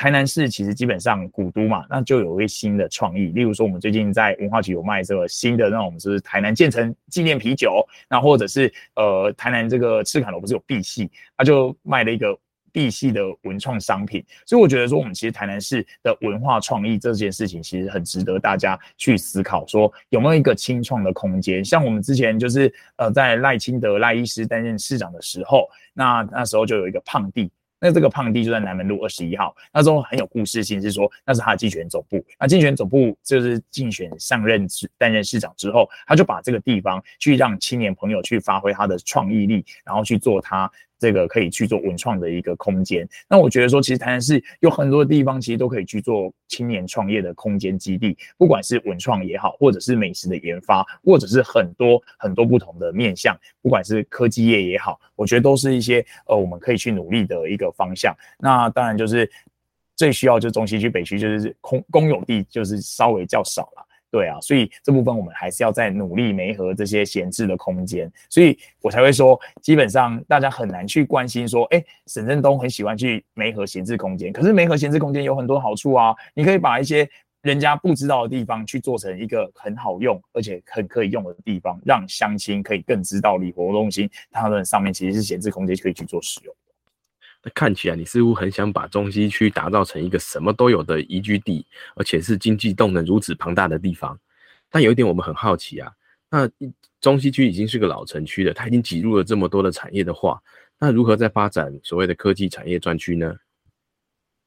[0.00, 12.34] 台南市其实基本上古都嘛，那就有一些新的创意，例如说我们最近在文化局有卖这个新的那种，就是台南建成纪念啤酒，那或者是呃台南这个赤坎楼不是有 B 系，他就卖了一个
[12.72, 27.52] B 系的文创商品，所以我觉得说我们其实台南市的文化创意这件事情其实很值得大家去思考，说有没有一个清创的空间，像我们之前就是呃在赖清德赖医师担任市长的时候，那那时候就有一个胖弟。
[27.80, 32.24] 那这个胖弟就在南门路二十一号，那时候很有故事性，是说那是他的竞选总部。
[32.38, 34.66] 那竞选总部就是竞选上任
[34.98, 40.70] 担任市长之后，他就把这个地方去让青年朋友去发挥他的创意力，然后去做他。
[41.00, 58.14] 这个可以去做文创的一个空间，那我觉得说，其实台南市有很多地方，其实都可以去做青年创业的空间基地，不管是文创也好，或者是美食的研发，或者是很多很多不同的面向，不管是科技业也好，我觉得都是一些呃我们可以去努力的一个方向。
[58.38, 59.30] 那当然就是
[59.96, 63.86] 最需要就中西区、北区就是空公有地就是稍微较少了。
[64.10, 77.08] 对啊，所以这部分我们还是要再努力媒合这些闲置的空间，所以我才会说，基本上大家很难去关心说，哎，沈振东很喜欢去媒合闲置空间，可是媒合闲置空间有很多好处啊，你可以把一些
[77.42, 86.54] 人家不知道的地方去做成一个很好用而且很可以用的地方，让乡亲可以更知道里活中心他们上面其实是闲置空间可以去做使用。
[87.42, 94.18] 那看起来你似乎很想把中西区打造成一个什么都有的宜居地，而且是经济动能如此庞大的地方。
[94.70, 95.90] 但有一点我们很好奇啊，
[96.30, 96.48] 那
[97.00, 100.40] 中西区已经是个老城区了，它已经挤入了这么多的产业的话，
[100.78, 103.34] 那如何在发展所谓的科技产业专区呢？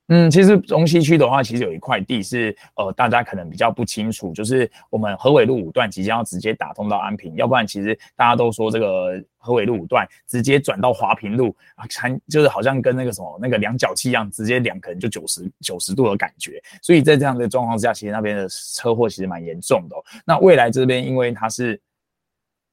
[0.10, 16.62] 嗯，其实中西区的话，其实有一块地是呃，大家可能比较不清楚，就是我们河尾路五段即将要直接打通到安平，要不然其实大家都说这个河尾路五段直接转到华平路啊，看就是好像跟那个什么那个量角器一样，直接量可能就九十九十度的感觉。
[16.82, 19.96] 所以在这样的状况之下，其实那边的车祸其实蛮严重的。
[20.26, 21.80] 那未来这边因为它是。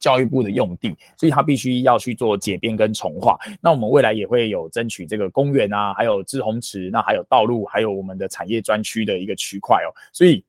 [0.01, 3.39] 教育部的用地，所以它必须要去做解编跟重化。
[3.61, 9.95] 那我们未来也会有争取这个公园啊，还有志洪池，那还有道路，还有我们的产业专区的一个区块哦。
[10.13, 10.45] 所以。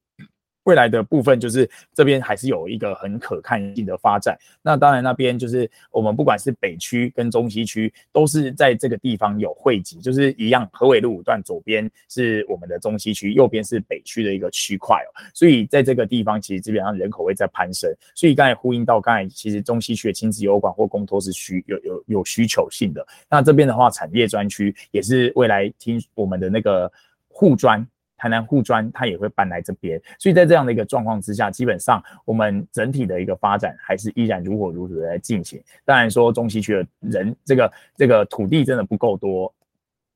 [0.72, 4.38] 未来的部分就是这边还是有一个很可看性的发展。
[4.62, 10.66] 那当然那边就是我们不管是北区跟中西区，都是在这个地方有汇集，就是一样。
[10.72, 15.12] 河尾路五段左边是我们的中西区，右边是北区的一个区块哦。
[15.34, 17.94] 所以在这个地方其实基本上人口会在攀升。
[18.16, 23.06] 所以刚才呼应到刚才，其实中西区的亲子游馆或公托是需有有有需求性的。
[23.30, 26.90] 那这边的话，产业专区也是未来听我们的那个
[27.28, 27.86] 护专。
[28.22, 35.60] 台南护专，他也会搬来这边，所以在这样的一个状况之下，基本上我们整体的一个发展还是依然如火如荼的在进行。
[35.84, 39.52] 当然说中西区的人，这个这个土地真的不够多。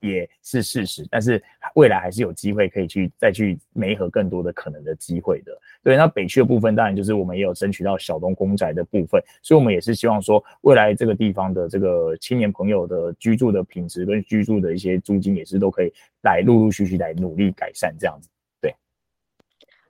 [0.07, 1.41] 也是事实，但是
[1.75, 5.51] 未来还是有机会可以去再去弥合更多的可能的机会的。
[5.83, 15.91] 对，那北区的部分当然就是我们也有争取到小东公宅的部分，所以我们也是希望说未来这个地方的这个青年朋友的居住的品质跟居住的一些租金也是都可以
[16.21, 18.29] 来陆陆续续来努力改善这样子。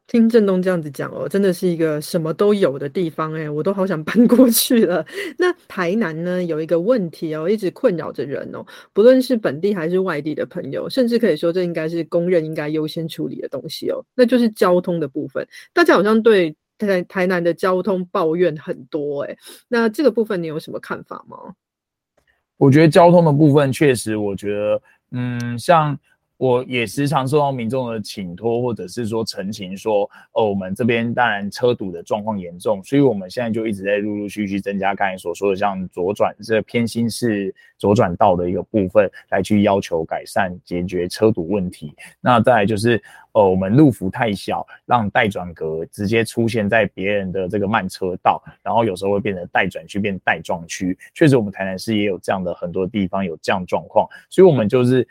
[0.08, 5.04] 听振东这样子讲哦，真的是一个什么都有的地方哎，我都好想搬过去了。
[5.38, 15.48] 那台南呢，有一个问题哦，一直困扰着人哦，不论是本地还是外地的朋友，甚至可以说这应该是公认应该优先处理的东西哦，那就是交通的部分。
[15.74, 19.36] 大家好像对台台南的交通抱怨很多哎，
[19.68, 21.38] 那这个部分你有什么看法吗？
[22.58, 24.82] 我觉得交通的部分确实，我觉得
[25.12, 25.98] 嗯，像。
[26.38, 41.96] 我也时常受到民众的请托，或者是说陈情，说哦，我们这边当然车堵的状况严重，所以我们现在就一直在陆陆续续增加刚才所说的像左转这偏心式左转道的一个部分，来去要求改善解决车堵问题。
[42.20, 50.98] 那再来就是哦，我们路幅太小，让待转格直接出现在别人的这个慢车道，然后有时候会变成待转区变带撞区。
[51.14, 55.08] 确实，我们台南市也有这样的很多地方有这样状况，所以我们就是。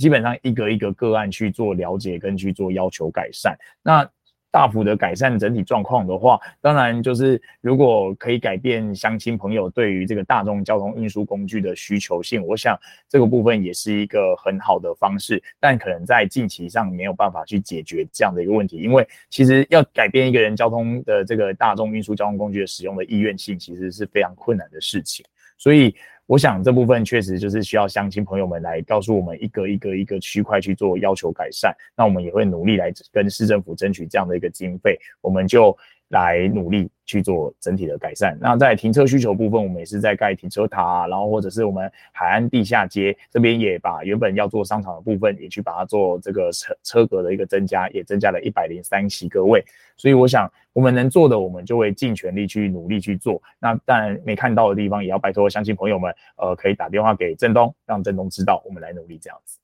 [0.00, 4.08] 基本上一个一个个案去做了解跟去做要求改善，那
[4.52, 12.76] 大幅的改善整体状况的话，当然就是如果可以改变乡亲朋友对于这个大众交通运输工具的需求性，我想
[13.08, 25.24] 这个部分也是一个很好的方式，但可能在近期上没有办法去解决这样的一个问题，因为其实要改变一个人交通的这个大众运输交通工具的使用的意愿性，其实是非常困难的事情，
[25.58, 25.94] 所以。
[26.30, 35.76] 我想这部分确实就是需要乡亲朋友们来告诉我们一个一个一个区块去做要求改善，那我们也会努力来跟市政府争取这样的一个经费，我们就。
[36.10, 38.38] 来努力去做整体的改善。
[38.40, 49.64] 那在停车需求部分，我们也是在盖停车塔，然后或者是我们海岸地下街这边也把原本要做商场的部分，也去把它做这个车车格的一个增加，也增加了一百零三席个位。
[49.96, 53.42] 所以我想，我们能做的，我们就会尽全力去努力去做。
[53.58, 59.58] 那当然没看到的地方，也要拜托相信朋友们，呃，可以打电话给振东，让振东知道，我们来努力这样子。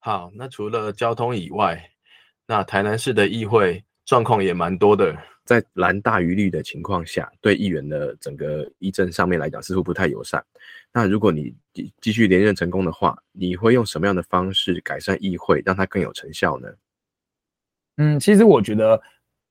[0.00, 1.90] 好，那除了交通以外，
[2.46, 5.14] 那台南市的议会状况也蛮多的。
[5.44, 10.44] 在蓝大于绿的情况下，对议员的整个议政上面来讲，似乎不太友善。
[10.92, 16.68] 那如果你继继续连任成功的话，你会用什么样的方式改善议会，让它更有成效呢？
[17.98, 19.00] 嗯，其实我觉得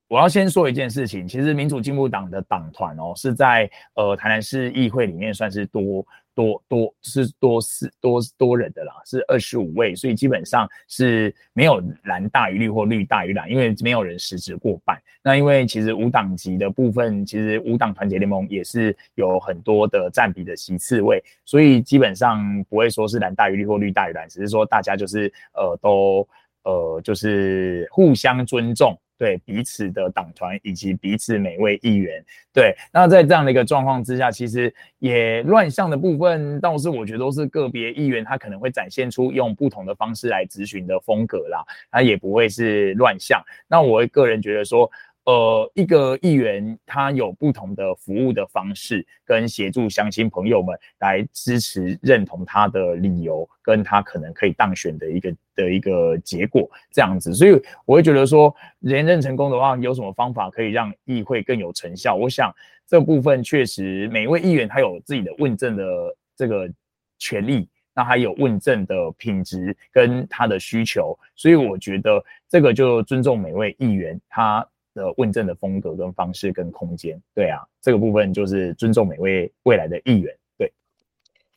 [0.08, 6.06] 我要先说一件事情，其实民主进步党的党团哦，是在呃台南市议会里面算是多。
[6.36, 15.00] 多多是多是多多人的啦，是二十五位，所以基本上是没有蓝大于绿或绿大于蓝，因为没有人实质过半。
[15.24, 26.28] 那因为其实无党籍的部分，其实无党团结联盟也是有很多的占比的席次位，所以基本上不会说是蓝大于绿或绿大于蓝，只是说大家就是呃都
[26.64, 28.98] 呃就是互相尊重。
[29.18, 32.24] 对彼此的党团以及彼此每位议员。
[32.54, 43.42] 对，那在这样的一个状况之下，其实也乱象的部分，倒是我觉得都是个别议员他可能会展现出用不同的方式来咨询的风格啦，他也不会是乱象。
[43.68, 44.92] 那我个人觉得说。
[45.26, 57.52] 呃，一个议员他有不同的服务的方式，跟协助乡亲朋友们来支持认同他的理由，跟他可能可以当选的一个的一个结果这样子，所以
[57.86, 62.14] 我会觉得说，连任成功的话，有什么方法可以让议会更有成效？
[62.16, 62.54] 我想
[62.86, 66.70] 这部分确实每位议员他有自己的问政的这个
[67.18, 74.68] 权利，那还有问政的品质跟他的需求，所以我觉得这个就尊重每位议员他。
[74.94, 80.36] 的问政的风格跟方式跟空间，对啊，这个部分就是尊重每位未来的议员。
[80.58, 80.72] 对，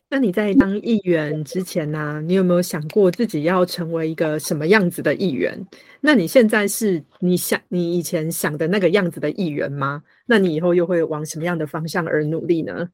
[0.09, 5.67] 那你在当议员之前呢，你有没有想过自己要成为一个什么样子的议员？
[6.01, 10.03] 那你现在是你想你以前想的那个样子的议员吗？
[10.27, 12.89] 那你以后又会往什么样的方向而努力呢？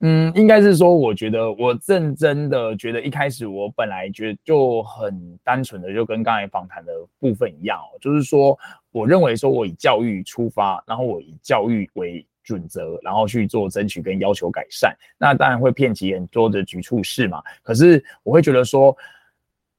[0.00, 8.58] 嗯，应该是说，我觉得我认真的觉得，一开始我本来觉得就很单纯的，就跟刚才访谈的部分一样，就是说，
[8.90, 17.42] 我认为说我以教育出发，然后我以教育为准则，然后去做争取跟要求改善，那当然会遍及很多的局处事嘛。
[17.62, 18.94] 可是我会觉得说。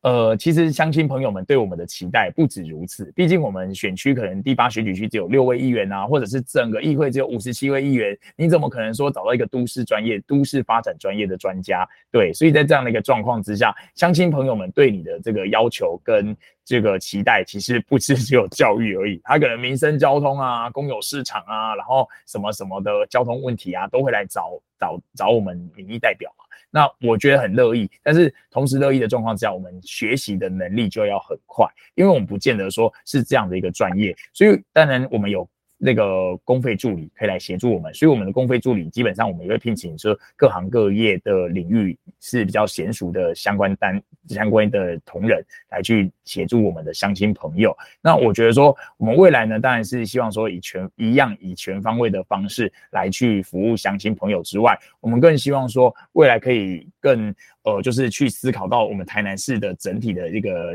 [0.06, 3.12] 呃，其实乡亲朋友们对我们的期待不止如此。
[3.16, 11.90] 毕竟我们选区可能第八选举区只有六位议员啊，或者是整个议会只有五十七位议员，你怎么可能说找到一个都市专业、都市发展专业的专家？
[12.12, 26.45] 对，所以在这样的一个状况之下，乡亲朋友们对你的这个要求跟这个期待，其实不是只有教育而已，他可能民生交通啊、公有市场啊，然后什么什么的交通问题啊，都会来找找找我们民意代表嘛。
[26.76, 31.66] 那我觉得很乐意，但是同时乐意的状况之下，我们学习的能力就要很快，
[31.96, 35.48] 因为我们不见得说是这样的一个专业，所以当然我们有。
[35.78, 47.76] 那个公费助理可以来协助我们，所以我们的公费助理基本上我们也会聘请说各行各业的领域是比较娴熟的相关单相关的同仁来去协助我们的相亲朋友。
[48.02, 60.74] 那我觉得说我们未来呢，当然是希望说以全一样以全方位的方式来去服务相亲朋友之外，我们更希望说未来可以更呃就是去思考到我们台南市的整体的一个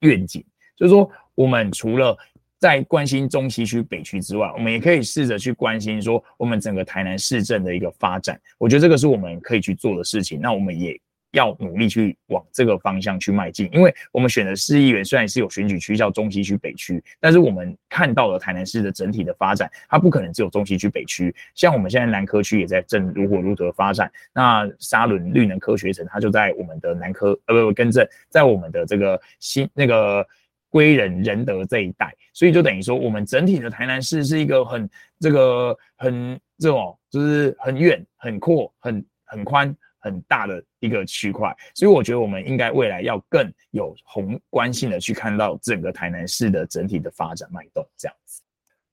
[0.00, 0.44] 愿景，
[0.76, 2.16] 就是说我们除了
[2.60, 8.38] 在关心中西区、北区之外，我们也可以试着去关心说我们整个台南市政的一个发展。
[8.58, 10.38] 我觉得这个是我们可以去做的事情。
[10.38, 11.00] 那我们也
[11.32, 21.34] 要努力去往这个方向去迈进，因为我们选的市议员虽然是有选举区叫中西区、北区，但是我们看到了台南市的整体的发展，它不可能只有中西区、北区。
[21.54, 30.26] 像我们现在南科区也在正如火如荼的发展，那沙仑绿能科学城它就在我们的南科，呃，不不，更正，在我们的这个新那个。
[30.70, 41.54] 归仁仁德这一带，所以就等于说，我们整体的台南市是一个很这个很这种，就是很远、很阔、很很宽、很大的一个区块。
[41.74, 47.84] 所以我觉得我们应该未来要更有宏观性的去看到整个台南市的整体的发展脉动。
[47.96, 48.40] 这样子。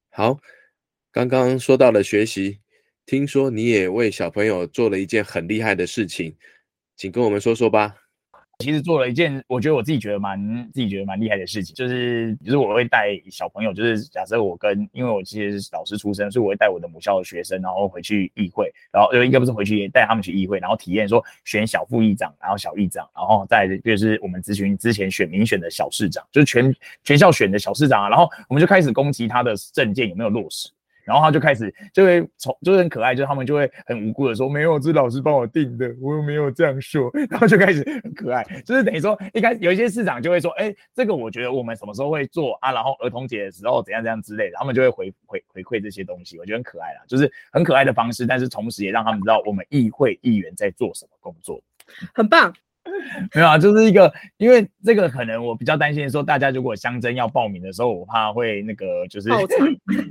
[0.09, 0.37] 好，
[1.11, 2.59] 刚刚说到了学习，
[3.05, 6.35] 听说你也为小朋友做了一件很厉害的事情，
[6.95, 7.95] 请跟我们说说吧。
[8.59, 30.67] 其实做了一件我觉得我自己觉得蛮自己觉得蛮厉害的事情，就是就是我会带小朋友，就是假设我跟因为我其实是老师出身，所以我会带我的母校的学生，然后回去议会，然后应该不是回去带他们去议会，然后体验说选小副议长，然后小议长，然后再就是我们咨询之前选民选的小市长，就是全全校选的小市长啊，然后我们就开始攻击他的政见有没有落实。
[31.07, 37.09] 然后他就开始就会从就是很可爱，就是他们就会很无辜的说没有，这是老师帮我定的，我又没有这样说。
[37.29, 42.73] 然后就开始很可爱，就是等于说一开始有一些市长就会说，哎，这个我觉得我们什么时候会做啊？
[42.73, 51.61] 然后儿童节的时候怎样怎样之类的，他们就会回回回馈这些东西，我觉得很可爱啦，就是很可爱的方式，但是同时也让他们知道我们议会议员在做什么工作，
[52.13, 52.53] 很棒。
[53.33, 59.67] 没有啊，就是一个，因为这个可能我比较担心说，大家如果相争要报名的时候，我怕会那个就是爆场，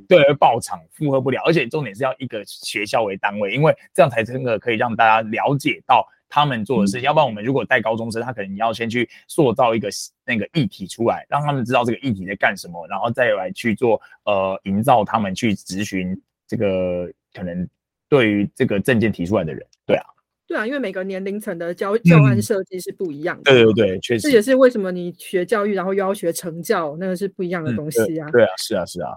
[0.08, 7.02] 对，爆场负荷不了，而且重点是要一个学校为单位，因为这样才真的可以让大家了解到他们做的事情。
[7.02, 9.88] 要不然我们如果带高中生，他可能要先去塑造一个
[10.24, 17.68] 那个议题出来，让他们知道这个议题在干什么，然后再来去做呃营造他们去咨询这个可能
[18.08, 20.06] 对于这个证件提出来的人，对啊。
[20.46, 23.52] 对啊，因为每个年龄层的教教案设计是不一样的。
[23.52, 24.20] 对对对，确实。
[24.20, 28.30] 这也是为什么你学教育，然后又要学成教，那个是不一样的东西啊。
[28.30, 29.10] 对啊，是啊，是啊。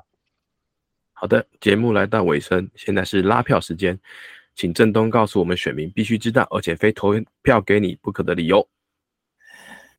[1.13, 3.99] 好的，节目来到尾声，现在是拉票时间，
[4.55, 7.13] 请郑东告诉我们选民必须知道，而且非投
[7.43, 8.67] 票给你不可的理由。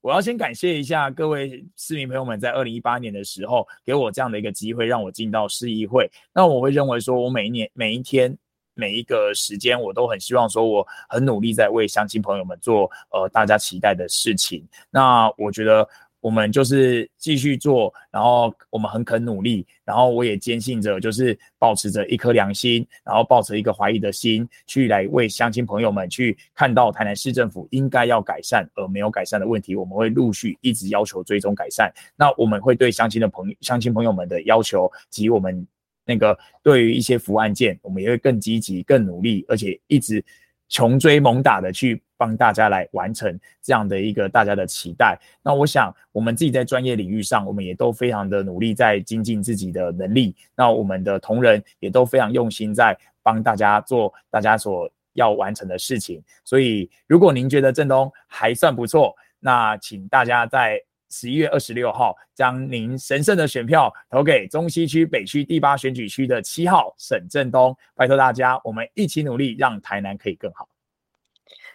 [0.00, 6.10] 我要先感谢一下各位市民朋友们，在二零一八年的时候给我这样的一个机会，让我进到市议会。
[6.34, 8.34] 那我会认为说，我每一年每一天
[8.80, 14.66] 每一个时间，我都很希望说，我很努力在为乡亲朋友们做呃大家期待的事情。
[14.90, 15.86] 那我觉得。
[16.22, 31.90] 我们就是继续做，然后我们很肯努力，然后我也坚信着，就是保持着一颗良心，然后抱着一个怀疑的心，去来为乡亲朋友们去看到台南市政府应该要改善而没有改善的问题，我们会陆续一直要求追踪改善。
[32.14, 35.66] 那我们会对乡亲的朋乡亲朋友们的要求及我们
[36.10, 40.24] 那个对于一些服务案件，我们也会更积极、更努力，而且一直
[40.68, 42.02] 穷追猛打的去。
[42.20, 45.18] 帮大家来完成这样的一个大家的期待。
[45.42, 50.36] 那我想，我们自己在专业领域上，我们也都非常的努力在精进自己的能力。
[50.54, 56.22] 那我们的同仁也都非常用心在帮大家做大家所要完成的事情。
[56.44, 60.78] 所以，如果您觉得郑东还算不错，那请大家在
[61.10, 67.76] 十一月二十六号将您神圣的选票投给中西区北区第八选举区的七号沈振东。
[67.94, 70.68] 拜托大家，我们一起努力，让台南可以更好。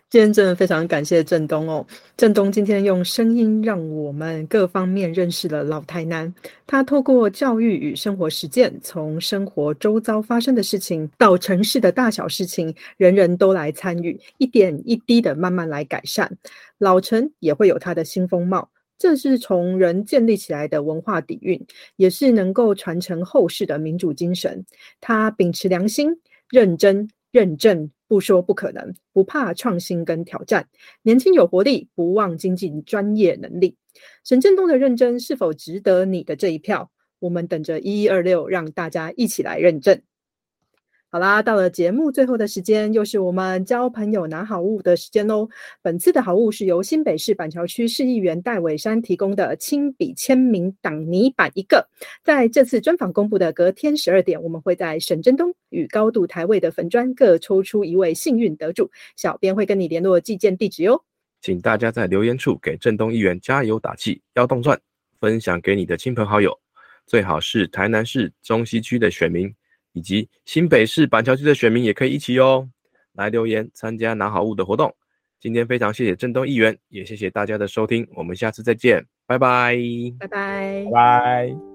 [0.07, 6.33] 今天真的非常感谢郑东哦，郑东今天用声音让我们各方面认识了老台南。
[6.65, 16.31] 他透过教育与生活实践，从生活周遭发生的事情到城市的大小事情，人人都来参与，一点一滴的慢慢来改善。
[16.77, 21.65] 老城也会有它的新风貌，这是从人建立起来的文化底蕴，
[21.95, 24.65] 也是能够传承后世的民主精神。
[25.01, 26.09] 他秉持良心，
[26.49, 27.07] 认真。
[27.31, 30.69] 认证不说不可能，不怕创新跟挑战，
[31.01, 33.75] 年轻有活力，不忘精进专业能力。
[34.23, 36.89] 沈振东的认真是否值得你的这一票？
[37.19, 40.01] 我们等着一一二六，让大家一起来认证。
[41.15, 45.47] 好啦，到了节目最后的时间，又是我们交朋友拿好物的时间喽。
[45.81, 51.87] 本次的好物是由新北市板桥区市议员戴伟山提供的亲笔签名挡泥板一个。
[52.21, 61.01] 在这次专访公布的隔天十二点，我们会在沈振东与高度台位的粉砖各抽出一位幸运得主，小编会跟你联络寄件地址哟。
[61.39, 64.77] 请大家在留言处给振东议员加油打气，要动钻，
[65.21, 66.59] 分享给你的亲朋好友，
[67.07, 69.49] 最好是台南市中西区的选民。
[69.95, 72.69] 以及新北市板桥区的选民也可以一起哦，
[73.13, 74.93] 来留言参加拿好物的活动。
[75.39, 79.77] 今天非常谢谢郑东议员，也谢谢大家的收听，我们下次再见，拜拜，
[80.19, 81.74] 拜拜，拜拜。